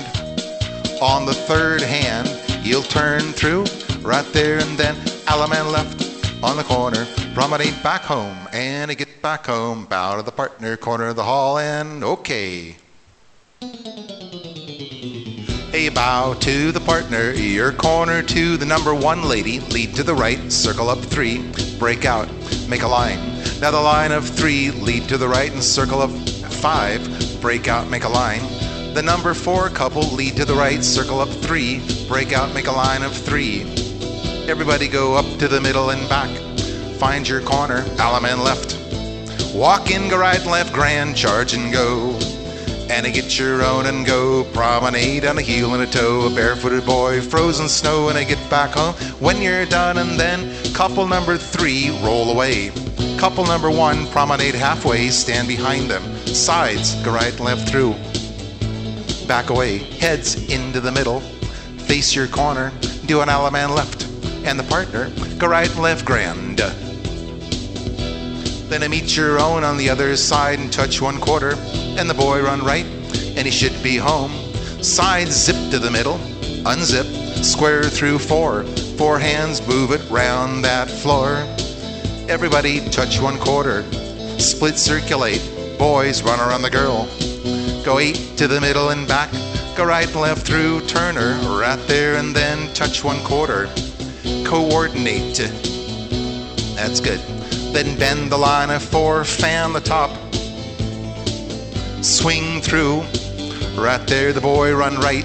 On 1.01 1.25
the 1.25 1.35
third 1.35 1.81
hand, 1.81 2.29
you'll 2.65 2.83
turn 2.83 3.21
through 3.33 3.65
right 4.03 4.27
there 4.33 4.59
and 4.59 4.77
then 4.77 4.95
Allemande 5.27 5.73
left 5.73 6.12
on 6.43 6.57
the 6.57 6.65
corner. 6.65 7.07
Promenade 7.35 7.83
back 7.83 8.03
home 8.03 8.49
and 8.53 8.91
I 8.91 8.95
get 8.95 9.23
back 9.23 9.47
home. 9.47 9.87
Bow 9.87 10.17
to 10.17 10.23
the 10.23 10.33
partner, 10.33 10.77
corner 10.77 11.09
of 11.09 11.17
the 11.17 11.25
hall, 11.25 11.59
and 11.59 12.03
okay. 12.05 12.77
Hey, 15.73 15.89
bow 15.89 16.35
to 16.35 16.71
the 16.71 16.81
partner, 16.81 17.31
your 17.33 17.73
corner 17.73 18.23
to 18.23 18.57
the 18.57 18.67
number 18.67 18.95
one 18.95 19.23
lady. 19.23 19.61
Lead 19.61 19.95
to 19.97 20.03
the 20.03 20.15
right, 20.15 20.53
circle 20.53 20.91
up 20.91 20.99
three, 20.99 21.51
break 21.79 22.05
out, 22.05 22.29
make 22.69 22.83
a 22.83 22.89
line. 22.89 23.19
Now 23.61 23.71
the 23.71 23.81
line 23.81 24.13
of 24.13 24.29
three, 24.29 24.71
lead 24.71 25.09
to 25.09 25.17
the 25.17 25.29
right 25.29 25.51
and 25.51 25.63
circle 25.63 26.03
up 26.03 26.11
five, 26.11 27.01
break 27.41 27.69
out, 27.69 27.89
make 27.89 28.05
a 28.05 28.09
line. 28.09 28.43
The 28.93 29.03
number 29.03 29.33
four 29.33 29.71
couple, 29.71 30.03
lead 30.03 30.37
to 30.37 30.45
the 30.45 30.55
right, 30.55 30.85
circle 30.85 31.21
up 31.21 31.31
three, 31.31 31.81
break 32.07 32.33
out, 32.35 32.53
make 32.53 32.67
a 32.67 32.73
line 32.73 33.03
of 33.03 33.17
three. 33.17 33.82
Everybody 34.49 34.89
go 34.89 35.15
up 35.15 35.39
to 35.39 35.47
the 35.47 35.61
middle 35.61 35.91
and 35.91 36.09
back. 36.09 36.29
Find 36.99 37.27
your 37.27 37.41
corner, 37.41 37.83
Allemande 37.97 38.45
left. 38.45 39.55
Walk 39.55 39.91
in, 39.91 40.09
go 40.09 40.19
right 40.19 40.41
and 40.41 40.51
left, 40.51 40.73
grand 40.73 41.17
charge 41.17 41.55
and 41.55 41.73
go. 41.73 42.19
And 42.91 43.07
get 43.15 43.39
your 43.39 43.63
own 43.63 43.87
and 43.87 44.05
go. 44.05 44.45
Promenade 44.53 45.25
on 45.25 45.39
a 45.39 45.43
heel 45.43 45.75
and 45.75 45.83
a 45.83 45.87
toe. 45.87 46.27
A 46.27 46.35
barefooted 46.35 46.85
boy, 46.85 47.21
frozen 47.23 47.69
snow, 47.69 48.09
and 48.09 48.19
I 48.19 48.25
get 48.25 48.51
back 48.51 48.71
home. 48.73 48.95
When 49.21 49.41
you're 49.41 49.65
done, 49.65 49.99
and 49.99 50.19
then 50.19 50.53
couple 50.75 51.07
number 51.07 51.39
three, 51.39 51.91
roll 52.03 52.31
away. 52.31 52.73
Couple 53.19 53.47
number 53.47 53.71
one, 53.71 54.09
promenade 54.09 54.57
halfway, 54.57 55.09
stand 55.11 55.47
behind 55.47 55.89
them. 55.89 56.03
Sides, 56.27 56.97
go 57.05 57.13
right 57.13 57.33
and 57.33 57.41
left 57.41 57.69
through. 57.69 57.95
Back 59.29 59.51
away, 59.51 59.79
heads 59.79 60.51
into 60.51 60.81
the 60.81 60.91
middle. 60.91 61.21
Face 61.87 62.15
your 62.15 62.27
corner, 62.27 62.73
do 63.07 63.21
an 63.21 63.29
Allemande 63.29 63.75
left. 63.75 64.12
And 64.45 64.59
the 64.59 64.65
partner, 64.65 65.11
go 65.39 65.47
right 65.47 65.75
left 65.77 66.05
grand. 66.05 66.59
Then 68.69 68.83
I 68.83 68.89
meet 68.89 69.17
your 69.17 69.39
own 69.39 69.65
on 69.65 69.77
the 69.77 69.91
other 69.91 70.17
side 70.17 70.59
and 70.59 70.73
touch 70.73 71.01
one 71.01 71.19
quarter. 71.19 71.55
And 71.99 72.09
the 72.09 72.15
boy 72.15 72.43
run 72.43 72.65
right, 72.65 72.87
and 73.37 73.47
he 73.47 73.51
should 73.51 73.83
be 73.83 73.97
home. 73.97 74.33
Side 74.83 75.29
zip 75.29 75.71
to 75.71 75.79
the 75.79 75.91
middle, 75.91 76.19
unzip, 76.65 77.05
square 77.45 77.85
through 77.85 78.19
four. 78.19 78.65
Four 78.97 79.19
hands 79.19 79.67
move 79.69 79.93
it 79.93 80.01
round 80.11 80.65
that 80.65 80.91
floor. 80.91 81.47
Everybody 82.29 82.89
touch 82.89 83.21
one 83.21 83.39
quarter. 83.39 83.85
Split 84.39 84.79
circulate. 84.79 85.43
Boys 85.79 86.23
run 86.23 86.41
around 86.41 86.63
the 86.63 86.71
girl. 86.71 87.09
Go 87.85 87.99
eight 87.99 88.17
to 88.39 88.49
the 88.49 88.61
middle 88.61 88.89
and 88.89 89.07
back. 89.07 89.31
Go 89.77 89.85
right 89.85 90.13
left 90.15 90.47
through 90.47 90.81
Turner. 90.87 91.39
Right 91.59 91.79
there 91.87 92.17
and 92.17 92.35
then 92.35 92.73
touch 92.75 93.05
one 93.05 93.23
quarter. 93.23 93.69
Coordinate. 94.45 95.39
That's 96.77 97.01
good. 97.01 97.21
Then 97.73 97.99
bend 97.99 98.31
the 98.31 98.39
line 98.39 98.71
of 98.71 98.83
four, 98.83 99.25
fan 99.25 99.73
the 99.73 99.81
top. 99.81 100.11
Swing 102.03 102.61
through. 102.61 103.03
Right 103.81 104.05
there, 104.07 104.33
the 104.33 104.41
boy 104.41 104.75
run 104.75 104.97
right. 104.97 105.25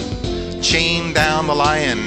Chain 0.62 1.13
down 1.13 1.48
the 1.48 1.56
lion. 1.56 2.00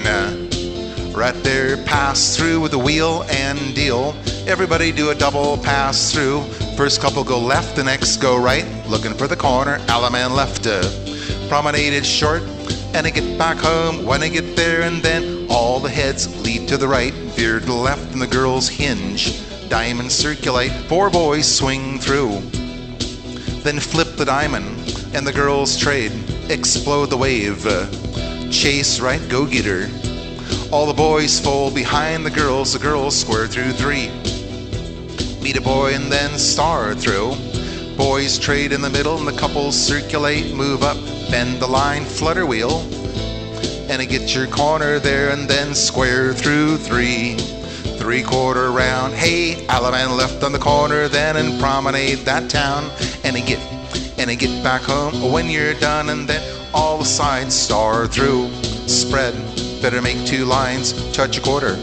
Right 1.12 1.34
there, 1.42 1.76
pass 1.84 2.36
through 2.36 2.60
with 2.60 2.70
the 2.70 2.78
wheel 2.78 3.24
and 3.30 3.58
deal. 3.74 4.14
Everybody 4.46 4.92
do 4.92 5.10
a 5.10 5.14
double 5.14 5.58
pass 5.58 6.12
through. 6.12 6.42
First 6.76 7.00
couple 7.00 7.24
go 7.24 7.38
left, 7.38 7.76
the 7.76 7.84
next 7.84 8.16
go 8.18 8.38
right. 8.38 8.64
Looking 8.88 9.14
for 9.14 9.26
the 9.26 9.36
corner, 9.36 9.78
Allemande 9.88 10.34
left. 10.34 10.66
Uh, 10.66 10.80
promenaded 11.48 12.06
short, 12.06 12.42
and 12.94 13.06
I 13.06 13.10
get 13.10 13.38
back 13.38 13.58
home 13.58 14.04
when 14.04 14.22
I 14.22 14.28
get 14.28 14.56
there, 14.56 14.82
and 14.82 15.02
then 15.02 15.46
all 15.48 15.80
the 15.80 15.88
heads 15.88 16.28
lead 16.44 16.68
to 16.68 16.76
the 16.76 16.88
right, 16.88 17.12
veer 17.12 17.60
to 17.60 17.66
the 17.66 17.72
left, 17.72 18.12
and 18.12 18.20
the 18.20 18.26
girls 18.26 18.68
hinge. 18.68 19.40
Diamonds 19.68 20.14
circulate, 20.14 20.72
four 20.88 21.10
boys 21.10 21.46
swing 21.46 21.98
through. 21.98 22.40
Then 23.62 23.78
flip 23.78 24.16
the 24.16 24.24
diamond, 24.24 24.66
and 25.14 25.26
the 25.26 25.32
girls 25.32 25.76
trade. 25.76 26.12
Explode 26.48 27.06
the 27.06 27.16
wave. 27.16 27.64
Uh, 27.66 27.86
chase 28.50 29.00
right, 29.00 29.20
go 29.28 29.46
get 29.46 29.64
her. 29.64 29.88
All 30.72 30.86
the 30.86 30.94
boys 30.94 31.38
fold 31.38 31.74
behind 31.74 32.26
the 32.26 32.30
girls, 32.30 32.72
the 32.72 32.78
girls 32.78 33.16
square 33.16 33.46
through 33.46 33.72
three. 33.72 34.08
Meet 35.40 35.56
a 35.56 35.60
boy 35.60 35.94
and 35.94 36.10
then 36.10 36.38
star 36.38 36.94
through. 36.94 37.34
Boys 38.00 38.38
trade 38.38 38.72
in 38.72 38.80
the 38.80 38.88
middle, 38.88 39.18
and 39.18 39.28
the 39.28 39.38
couples 39.38 39.76
circulate, 39.78 40.54
move 40.54 40.82
up, 40.82 40.96
bend 41.30 41.60
the 41.60 41.66
line, 41.66 42.06
flutter 42.06 42.46
wheel. 42.46 42.80
And 43.90 44.00
get 44.08 44.34
your 44.34 44.46
corner 44.46 44.98
there, 44.98 45.28
and 45.28 45.46
then 45.46 45.74
square 45.74 46.32
through 46.32 46.78
three. 46.78 47.36
Three 47.98 48.22
quarter 48.22 48.72
round. 48.72 49.12
Hey, 49.12 49.66
Allemande 49.66 50.16
left 50.16 50.42
on 50.42 50.52
the 50.52 50.58
corner 50.58 51.08
then 51.08 51.36
and 51.36 51.60
promenade 51.60 52.20
that 52.20 52.48
town. 52.48 52.90
And 53.22 53.36
get 53.46 53.58
and 54.18 54.30
get 54.38 54.64
back 54.64 54.80
home 54.80 55.30
when 55.30 55.50
you're 55.50 55.74
done 55.74 56.08
and 56.08 56.26
then 56.26 56.42
all 56.72 56.96
the 56.96 57.04
sides 57.04 57.54
star 57.54 58.06
through. 58.06 58.50
Spread. 58.88 59.34
Better 59.82 60.00
make 60.00 60.24
two 60.26 60.46
lines, 60.46 60.94
touch 61.12 61.36
a 61.36 61.42
quarter. 61.42 61.78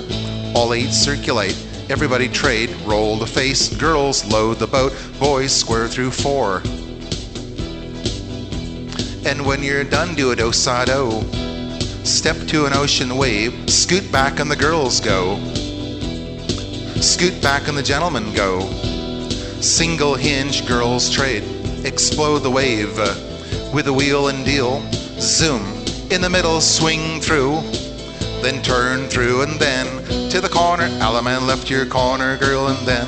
All 0.55 0.73
eight 0.73 0.89
circulate. 0.89 1.55
Everybody 1.89 2.27
trade, 2.27 2.69
roll 2.81 3.15
the 3.15 3.25
face. 3.25 3.73
Girls 3.73 4.25
load 4.25 4.59
the 4.59 4.67
boat. 4.67 4.93
Boys 5.19 5.55
square 5.55 5.87
through 5.87 6.11
four. 6.11 6.61
And 9.25 9.45
when 9.45 9.63
you're 9.63 9.85
done, 9.85 10.13
do 10.13 10.31
a 10.31 10.35
dosado. 10.35 11.23
Step 12.05 12.35
to 12.47 12.65
an 12.65 12.73
ocean 12.73 13.15
wave. 13.15 13.69
Scoot 13.69 14.11
back 14.11 14.41
and 14.41 14.51
the 14.51 14.55
girls 14.55 14.99
go. 14.99 15.37
Scoot 16.99 17.41
back 17.41 17.69
and 17.69 17.77
the 17.77 17.83
gentlemen 17.83 18.33
go. 18.33 18.69
Single 19.61 20.15
hinge 20.15 20.67
girls 20.67 21.09
trade. 21.09 21.43
Explode 21.85 22.39
the 22.39 22.51
wave 22.51 22.97
with 23.73 23.87
a 23.87 23.93
wheel 23.93 24.27
and 24.27 24.43
deal. 24.43 24.81
Zoom. 25.21 25.61
In 26.11 26.19
the 26.19 26.29
middle, 26.29 26.59
swing 26.59 27.21
through 27.21 27.61
then 28.47 28.63
turn 28.63 29.09
through 29.09 29.41
and 29.41 29.59
then 29.59 29.85
to 30.29 30.39
the 30.39 30.47
corner. 30.47 30.87
Allemande 31.01 31.45
left 31.45 31.69
your 31.69 31.85
corner, 31.85 32.37
girl, 32.37 32.67
and 32.67 32.87
then. 32.87 33.05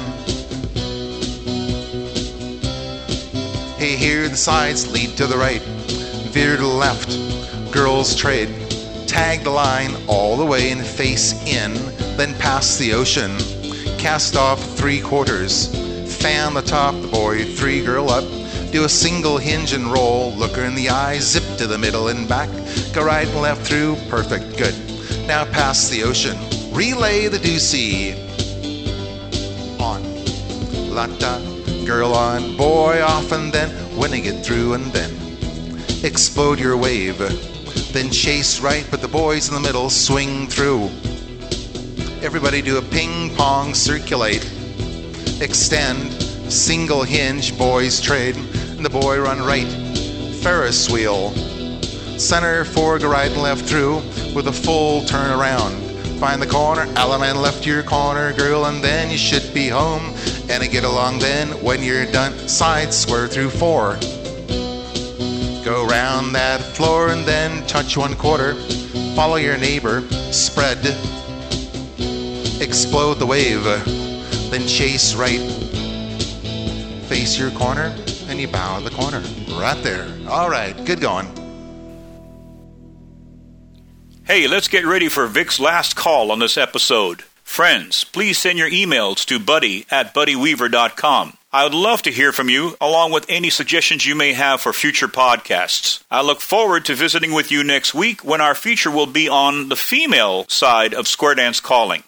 Hey, 3.78 3.96
here 3.96 4.28
the 4.28 4.36
sides 4.36 4.92
lead 4.92 5.16
to 5.16 5.28
the 5.28 5.38
right, 5.38 5.62
veer 5.62 6.58
to 6.58 6.62
the 6.62 6.68
left, 6.68 7.72
girls 7.72 8.18
trade. 8.18 8.50
Tag 9.08 9.46
the 9.46 9.50
line 9.50 9.96
all 10.08 10.36
the 10.36 10.46
way 10.46 10.72
and 10.72 10.86
face 10.86 11.32
in, 11.48 11.74
then 12.18 12.38
pass 12.40 12.78
the 12.78 12.92
ocean. 12.92 13.38
Cast 13.98 14.36
off 14.36 14.62
three 14.78 15.00
quarters, 15.00 15.68
fan 16.22 16.54
the 16.54 16.62
top, 16.62 17.00
the 17.00 17.08
boy, 17.08 17.46
three 17.46 17.82
girl 17.82 18.10
up. 18.10 18.26
Do 18.74 18.84
a 18.84 18.90
single 18.90 19.38
hinge 19.38 19.72
and 19.72 19.90
roll, 19.90 20.34
look 20.34 20.58
her 20.58 20.66
in 20.66 20.76
the 20.76 20.90
eye, 20.90 21.20
zip 21.20 21.58
to 21.60 21.66
the 21.66 21.78
middle 21.78 22.10
and 22.10 22.28
back. 22.28 22.50
Go 22.94 23.06
right 23.06 23.26
and 23.26 23.42
left 23.42 23.66
through, 23.66 23.96
perfect, 24.10 24.58
good. 24.58 24.89
Now 25.30 25.46
pass 25.46 25.90
the 25.90 26.02
ocean. 26.02 26.36
Relay 26.74 27.28
the 27.28 27.38
deucey. 27.38 28.18
On. 29.80 30.02
Lata. 30.90 31.86
Girl 31.86 32.16
on. 32.16 32.58
Boy 32.58 33.00
off 33.04 33.32
and 33.32 33.54
then. 33.54 33.70
When 33.96 34.12
I 34.12 34.22
get 34.22 34.44
through 34.44 34.74
and 34.74 34.86
then. 34.86 35.12
Explode 36.04 36.60
your 36.60 36.76
wave. 36.78 37.20
Then 37.94 38.10
chase 38.10 38.60
right, 38.60 38.88
but 38.90 39.04
the 39.04 39.08
boys 39.08 39.50
in 39.50 39.54
the 39.54 39.60
middle 39.60 39.92
swing 39.92 40.48
through. 40.48 40.86
Everybody 42.24 42.64
do 42.64 42.80
a 42.80 42.82
ping 42.82 43.36
pong 43.36 43.76
circulate. 43.76 44.44
Extend. 45.42 46.12
Single 46.52 47.04
hinge, 47.04 47.56
boys 47.56 48.02
trade. 48.02 48.36
And 48.36 48.84
the 48.84 48.90
boy 48.90 49.22
run 49.22 49.38
right. 49.42 49.68
Ferris 50.42 50.90
wheel. 50.90 51.36
Center 52.20 52.66
go 53.00 53.08
right 53.08 53.32
and 53.32 53.42
left 53.42 53.66
through 53.66 53.96
with 54.36 54.48
a 54.48 54.52
full 54.52 55.06
turn 55.06 55.32
around. 55.32 55.74
Find 56.20 56.42
the 56.42 56.48
corner, 56.48 56.86
element 56.98 57.38
left 57.38 57.66
your 57.66 57.82
corner, 57.82 58.34
girl, 58.34 58.66
and 58.66 58.84
then 58.84 59.10
you 59.10 59.18
should 59.18 59.54
be 59.54 59.70
home. 59.70 60.14
And 60.50 60.70
get 60.70 60.84
along 60.84 61.20
then 61.20 61.48
when 61.64 61.82
you're 61.82 62.06
done. 62.12 62.34
Side 62.50 62.94
square 62.94 63.30
through 63.30 63.52
four. 63.52 63.98
Go 65.64 65.88
round 65.90 66.36
that 66.36 66.60
floor 66.62 67.08
and 67.10 67.26
then 67.26 67.66
touch 67.68 67.96
one 67.96 68.16
quarter. 68.16 68.56
Follow 69.16 69.38
your 69.38 69.58
neighbor, 69.58 70.02
spread. 70.34 70.80
Explode 72.62 73.14
the 73.14 73.26
wave, 73.26 73.64
then 73.64 74.68
chase 74.68 75.16
right. 75.16 75.40
Face 77.08 77.40
your 77.40 77.52
corner 77.52 77.96
and 78.28 78.42
you 78.42 78.50
bow 78.50 78.82
the 78.82 78.92
corner. 78.92 79.22
Right 79.58 79.82
there. 79.84 80.06
All 80.28 80.50
right, 80.50 80.76
good 80.86 81.00
going. 81.00 81.39
Hey, 84.30 84.46
let's 84.48 84.68
get 84.68 84.86
ready 84.86 85.10
for 85.10 85.26
Vic's 85.26 85.60
last 85.60 85.96
call 85.96 86.32
on 86.32 86.38
this 86.38 86.56
episode. 86.56 87.24
Friends, 87.44 88.04
please 88.04 88.38
send 88.38 88.60
your 88.60 88.70
emails 88.70 89.26
to 89.26 89.40
buddy 89.40 89.88
at 89.90 90.14
buddyweaver.com. 90.14 91.34
I 91.52 91.64
would 91.64 91.74
love 91.74 92.04
to 92.04 92.12
hear 92.12 92.32
from 92.32 92.48
you, 92.48 92.78
along 92.80 93.12
with 93.12 93.26
any 93.28 93.50
suggestions 93.50 94.06
you 94.06 94.14
may 94.14 94.34
have 94.34 94.62
for 94.62 94.72
future 94.72 95.08
podcasts. 95.08 96.04
I 96.12 96.22
look 96.22 96.42
forward 96.42 96.86
to 96.86 96.94
visiting 96.94 97.34
with 97.34 97.52
you 97.52 97.64
next 97.64 97.96
week 97.96 98.24
when 98.24 98.40
our 98.40 98.54
feature 98.54 98.92
will 98.92 99.08
be 99.08 99.28
on 99.28 99.68
the 99.70 99.76
female 99.76 100.46
side 100.48 100.94
of 100.94 101.08
square 101.08 101.34
dance 101.34 101.60
calling. 101.60 102.04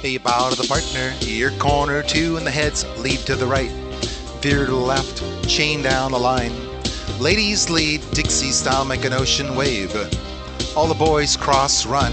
Hey, 0.00 0.16
bow 0.16 0.48
to 0.48 0.56
the 0.56 0.66
partner, 0.66 1.12
your 1.20 1.50
corner 1.58 2.02
two, 2.02 2.38
and 2.38 2.46
the 2.46 2.50
heads 2.50 2.86
lead 2.96 3.18
to 3.26 3.36
the 3.36 3.46
right. 3.46 3.70
Veer 4.40 4.64
to 4.64 4.70
the 4.70 4.76
left, 4.78 5.46
chain 5.46 5.82
down 5.82 6.12
the 6.12 6.18
line. 6.18 6.71
Ladies 7.22 7.70
lead 7.70 8.00
Dixie 8.10 8.50
style, 8.50 8.84
make 8.84 9.04
an 9.04 9.12
ocean 9.12 9.54
wave. 9.54 9.94
All 10.76 10.88
the 10.88 10.94
boys 10.94 11.36
cross 11.36 11.86
run, 11.86 12.12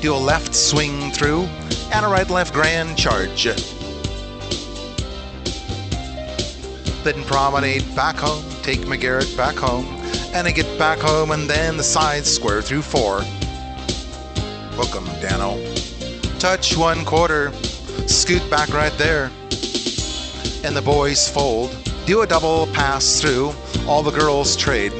do 0.00 0.12
a 0.12 0.16
left 0.16 0.52
swing 0.52 1.12
through, 1.12 1.42
and 1.92 2.04
a 2.04 2.08
right 2.08 2.28
left 2.28 2.52
grand 2.52 2.98
charge. 2.98 3.44
Then 7.04 7.22
promenade 7.22 7.84
back 7.94 8.16
home, 8.16 8.44
take 8.62 8.80
McGarrett 8.80 9.36
back 9.36 9.54
home, 9.54 9.86
and 10.34 10.48
I 10.48 10.50
get 10.50 10.76
back 10.76 10.98
home, 10.98 11.30
and 11.30 11.48
then 11.48 11.76
the 11.76 11.84
sides 11.84 12.28
square 12.28 12.60
through 12.60 12.82
four. 12.82 13.18
Welcome, 14.76 15.06
Danno. 15.22 15.54
Touch 16.40 16.76
one 16.76 17.04
quarter, 17.04 17.52
scoot 18.08 18.42
back 18.50 18.70
right 18.70 18.98
there, 18.98 19.30
and 20.64 20.74
the 20.74 20.82
boys 20.84 21.28
fold. 21.28 21.70
Do 22.06 22.22
a 22.22 22.26
double 22.26 22.66
pass 22.72 23.20
through, 23.20 23.52
all 23.88 24.02
the 24.02 24.10
girls 24.10 24.54
trade. 24.54 24.92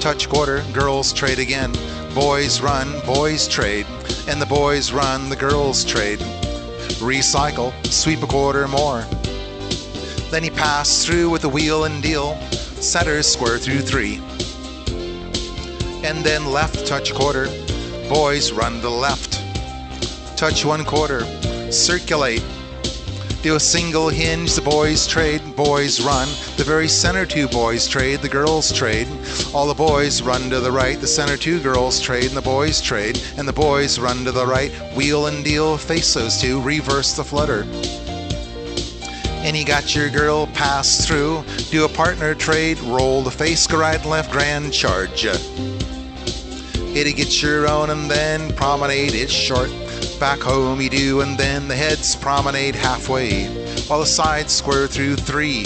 Touch 0.00 0.28
quarter, 0.28 0.62
girls 0.72 1.12
trade 1.12 1.40
again. 1.40 1.72
Boys 2.14 2.60
run, 2.60 3.00
boys 3.04 3.48
trade, 3.48 3.86
and 4.28 4.40
the 4.40 4.46
boys 4.46 4.92
run, 4.92 5.28
the 5.28 5.36
girls 5.36 5.84
trade. 5.84 6.20
Recycle, 7.00 7.72
sweep 7.86 8.22
a 8.22 8.26
quarter 8.26 8.68
more. 8.68 9.04
Then 10.30 10.44
he 10.44 10.50
passed 10.50 11.04
through 11.04 11.30
with 11.30 11.42
the 11.42 11.48
wheel 11.48 11.84
and 11.84 12.00
deal. 12.00 12.40
Setters 12.50 13.26
square 13.26 13.58
through 13.58 13.80
three. 13.80 14.22
And 16.04 16.24
then 16.24 16.46
left 16.46 16.86
touch 16.86 17.12
quarter. 17.12 17.46
Boys 18.08 18.52
run 18.52 18.80
the 18.80 18.90
left. 18.90 19.42
Touch 20.38 20.64
one 20.64 20.84
quarter. 20.84 21.24
Circulate. 21.72 22.44
Do 23.44 23.56
a 23.56 23.60
single 23.60 24.08
hinge, 24.08 24.54
the 24.54 24.62
boys 24.62 25.06
trade, 25.06 25.42
boys 25.54 26.00
run. 26.00 26.28
The 26.56 26.64
very 26.64 26.88
center 26.88 27.26
two 27.26 27.46
boys 27.46 27.86
trade, 27.86 28.20
the 28.20 28.28
girls 28.30 28.72
trade. 28.72 29.06
All 29.52 29.66
the 29.66 29.74
boys 29.74 30.22
run 30.22 30.48
to 30.48 30.60
the 30.60 30.72
right, 30.72 30.98
the 30.98 31.06
center 31.06 31.36
two 31.36 31.60
girls 31.60 32.00
trade, 32.00 32.24
and 32.24 32.36
the 32.38 32.40
boys 32.40 32.80
trade. 32.80 33.22
And 33.36 33.46
the 33.46 33.52
boys 33.52 33.98
run 33.98 34.24
to 34.24 34.32
the 34.32 34.46
right, 34.46 34.72
wheel 34.96 35.26
and 35.26 35.44
deal, 35.44 35.76
face 35.76 36.14
those 36.14 36.40
two, 36.40 36.62
reverse 36.62 37.12
the 37.12 37.22
flutter. 37.22 37.66
And 39.44 39.54
you 39.54 39.66
got 39.66 39.94
your 39.94 40.08
girl 40.08 40.46
pass 40.46 41.06
through, 41.06 41.44
do 41.70 41.84
a 41.84 41.88
partner 41.90 42.34
trade, 42.34 42.78
roll 42.78 43.20
the 43.20 43.30
face, 43.30 43.66
go 43.66 43.78
right 43.78 44.00
and 44.00 44.08
left, 44.08 44.32
grand 44.32 44.72
charge. 44.72 45.26
It'll 45.26 47.12
get 47.12 47.42
your 47.42 47.68
own 47.68 47.90
and 47.90 48.10
then 48.10 48.54
promenade, 48.54 49.12
it 49.12 49.30
short. 49.30 49.68
Back 50.20 50.40
home 50.40 50.80
you 50.80 50.88
do, 50.88 51.20
and 51.22 51.36
then 51.36 51.66
the 51.66 51.74
heads 51.74 52.14
promenade 52.14 52.76
halfway, 52.76 53.46
while 53.88 53.98
the 54.00 54.06
sides 54.06 54.52
square 54.52 54.86
through 54.86 55.16
three. 55.16 55.64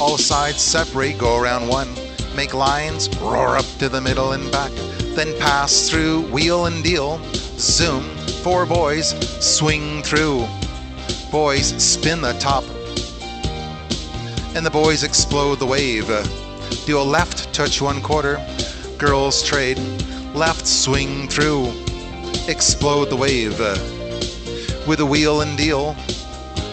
All 0.00 0.16
the 0.16 0.22
sides 0.22 0.62
separate, 0.62 1.18
go 1.18 1.38
around 1.38 1.66
one, 1.66 1.88
make 2.36 2.54
lines, 2.54 3.08
roar 3.18 3.56
up 3.56 3.66
to 3.78 3.88
the 3.88 4.00
middle 4.00 4.32
and 4.32 4.50
back, 4.52 4.70
then 5.16 5.36
pass 5.38 5.90
through, 5.90 6.22
wheel 6.30 6.66
and 6.66 6.84
deal, 6.84 7.20
zoom, 7.34 8.04
four 8.42 8.64
boys, 8.64 9.10
swing 9.44 10.02
through. 10.02 10.46
Boys 11.32 11.74
spin 11.82 12.20
the 12.20 12.32
top, 12.34 12.64
and 14.54 14.64
the 14.64 14.70
boys 14.70 15.02
explode 15.02 15.58
the 15.58 15.66
wave. 15.66 16.06
Do 16.86 16.98
a 16.98 17.02
left, 17.02 17.52
touch 17.52 17.82
one 17.82 18.00
quarter, 18.00 18.40
girls 18.98 19.42
trade, 19.42 19.78
left 20.32 20.66
swing 20.66 21.28
through 21.28 21.85
explode 22.48 23.10
the 23.10 23.16
wave. 23.16 23.60
Uh, 23.60 23.76
with 24.86 25.00
a 25.00 25.06
wheel 25.06 25.40
and 25.40 25.58
deal. 25.58 25.96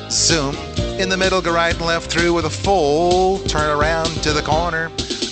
Zoom. 0.09 0.55
In 0.99 1.09
the 1.09 1.17
middle, 1.17 1.41
go 1.41 1.53
right 1.53 1.73
and 1.73 1.85
left 1.85 2.11
through 2.11 2.33
with 2.33 2.45
a 2.45 2.49
full 2.49 3.39
turn 3.39 3.69
around 3.69 4.07
to 4.23 4.33
the 4.33 4.41
corner. 4.41 4.89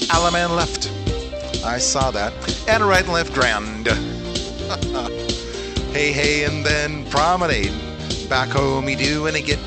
Allemande 0.10 0.56
left. 0.56 0.92
I 1.64 1.78
saw 1.78 2.12
that. 2.12 2.34
And 2.68 2.82
a 2.82 2.86
right 2.86 3.04
and 3.04 3.14
left 3.14 3.34
grand. 3.34 3.88
hey, 5.94 6.12
hey, 6.12 6.46
and 6.46 6.66
then 6.66 7.06
promenade. 7.10 7.72
Back 8.28 8.50
home 8.50 8.90
you 8.90 8.96
do, 8.96 9.28
and 9.28 9.38
you 9.38 9.44
get 9.44 9.60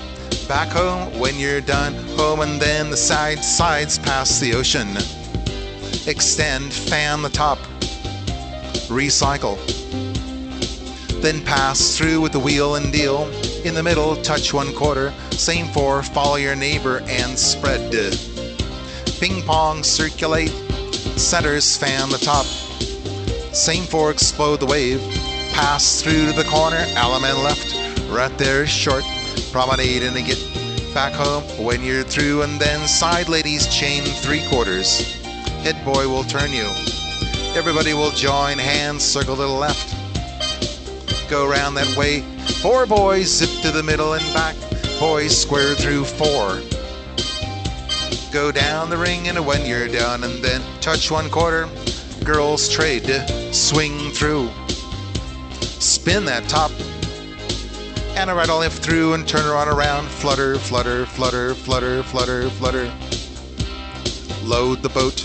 back 0.48 0.68
home 0.68 1.16
when 1.18 1.38
you're 1.38 1.60
done. 1.60 1.94
Home 2.16 2.40
and 2.40 2.60
then 2.60 2.90
the 2.90 2.96
side 2.96 3.44
sides 3.44 3.98
past 3.98 4.40
the 4.40 4.54
ocean. 4.54 4.88
Extend, 6.08 6.72
fan 6.72 7.22
the 7.22 7.28
top. 7.28 7.58
Recycle 8.88 9.58
then 11.24 11.42
pass 11.42 11.96
through 11.96 12.20
with 12.20 12.32
the 12.32 12.38
wheel 12.38 12.74
and 12.74 12.92
deal. 12.92 13.26
In 13.64 13.72
the 13.72 13.82
middle, 13.82 14.14
touch 14.16 14.52
one 14.52 14.74
quarter. 14.74 15.10
Same 15.30 15.66
for 15.68 16.02
follow 16.02 16.36
your 16.36 16.54
neighbor 16.54 17.00
and 17.06 17.38
spread. 17.38 17.90
Ping 19.20 19.42
pong, 19.42 19.82
circulate. 19.82 20.50
Centers, 21.16 21.78
fan 21.78 22.10
the 22.10 22.18
top. 22.18 22.44
Same 23.54 23.84
for 23.84 24.10
explode 24.10 24.60
the 24.60 24.66
wave. 24.66 25.00
Pass 25.52 26.02
through 26.02 26.26
to 26.26 26.32
the 26.32 26.44
corner, 26.44 26.84
element 26.94 27.38
left. 27.38 27.74
Right 28.10 28.36
there, 28.36 28.66
short. 28.66 29.04
Promenade 29.50 30.02
and 30.02 30.26
get 30.26 30.38
back 30.92 31.14
home 31.14 31.42
when 31.64 31.82
you're 31.82 32.02
through. 32.02 32.42
And 32.42 32.60
then 32.60 32.86
side 32.86 33.30
ladies 33.30 33.66
chain 33.74 34.02
three 34.02 34.46
quarters. 34.48 35.14
Head 35.62 35.82
boy 35.86 36.06
will 36.06 36.24
turn 36.24 36.52
you. 36.52 36.68
Everybody 37.56 37.94
will 37.94 38.10
join 38.10 38.58
hands, 38.58 39.04
circle 39.04 39.36
to 39.36 39.42
the 39.42 39.48
left 39.48 40.03
go 41.34 41.50
around 41.50 41.74
that 41.74 41.96
way. 41.96 42.20
Four 42.62 42.86
boys 42.86 43.26
zip 43.26 43.60
to 43.62 43.72
the 43.72 43.82
middle 43.82 44.12
and 44.12 44.22
back. 44.32 44.54
Boys 45.00 45.36
square 45.36 45.74
through 45.74 46.04
four. 46.04 46.60
Go 48.32 48.52
down 48.52 48.88
the 48.88 48.96
ring 48.96 49.26
and 49.26 49.44
when 49.44 49.66
you're 49.66 49.88
done, 49.88 50.22
and 50.22 50.34
then 50.44 50.62
touch 50.80 51.10
one 51.10 51.28
quarter. 51.28 51.68
Girls 52.22 52.68
trade, 52.68 53.10
swing 53.52 54.12
through. 54.12 54.48
Spin 55.58 56.24
that 56.26 56.48
top. 56.48 56.70
And 58.16 58.30
a 58.30 58.34
right 58.34 58.48
all 58.48 58.60
lift 58.60 58.80
through 58.80 59.14
and 59.14 59.26
turn 59.26 59.42
her 59.42 59.56
on 59.56 59.66
around. 59.66 60.06
Flutter, 60.06 60.56
flutter, 60.56 61.04
flutter, 61.04 61.52
flutter, 61.56 62.04
flutter, 62.04 62.48
flutter. 62.50 62.94
Load 64.44 64.82
the 64.82 64.88
boat. 64.88 65.16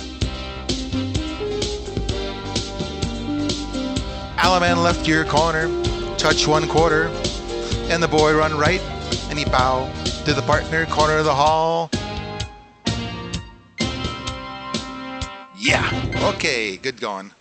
Allemande 4.39 4.83
left 4.83 5.07
your 5.07 5.23
corner. 5.25 5.78
Touch 6.19 6.45
one 6.45 6.67
quarter. 6.67 7.05
And 7.89 8.03
the 8.03 8.07
boy 8.07 8.35
run 8.35 8.57
right. 8.57 8.81
And 9.29 9.39
he 9.39 9.45
bow 9.45 9.89
to 10.25 10.33
the 10.33 10.41
partner 10.41 10.85
corner 10.85 11.17
of 11.17 11.23
the 11.23 11.33
hall. 11.33 11.89
Yeah. 15.57 15.89
Okay, 16.35 16.75
good 16.75 16.99
going. 16.99 17.31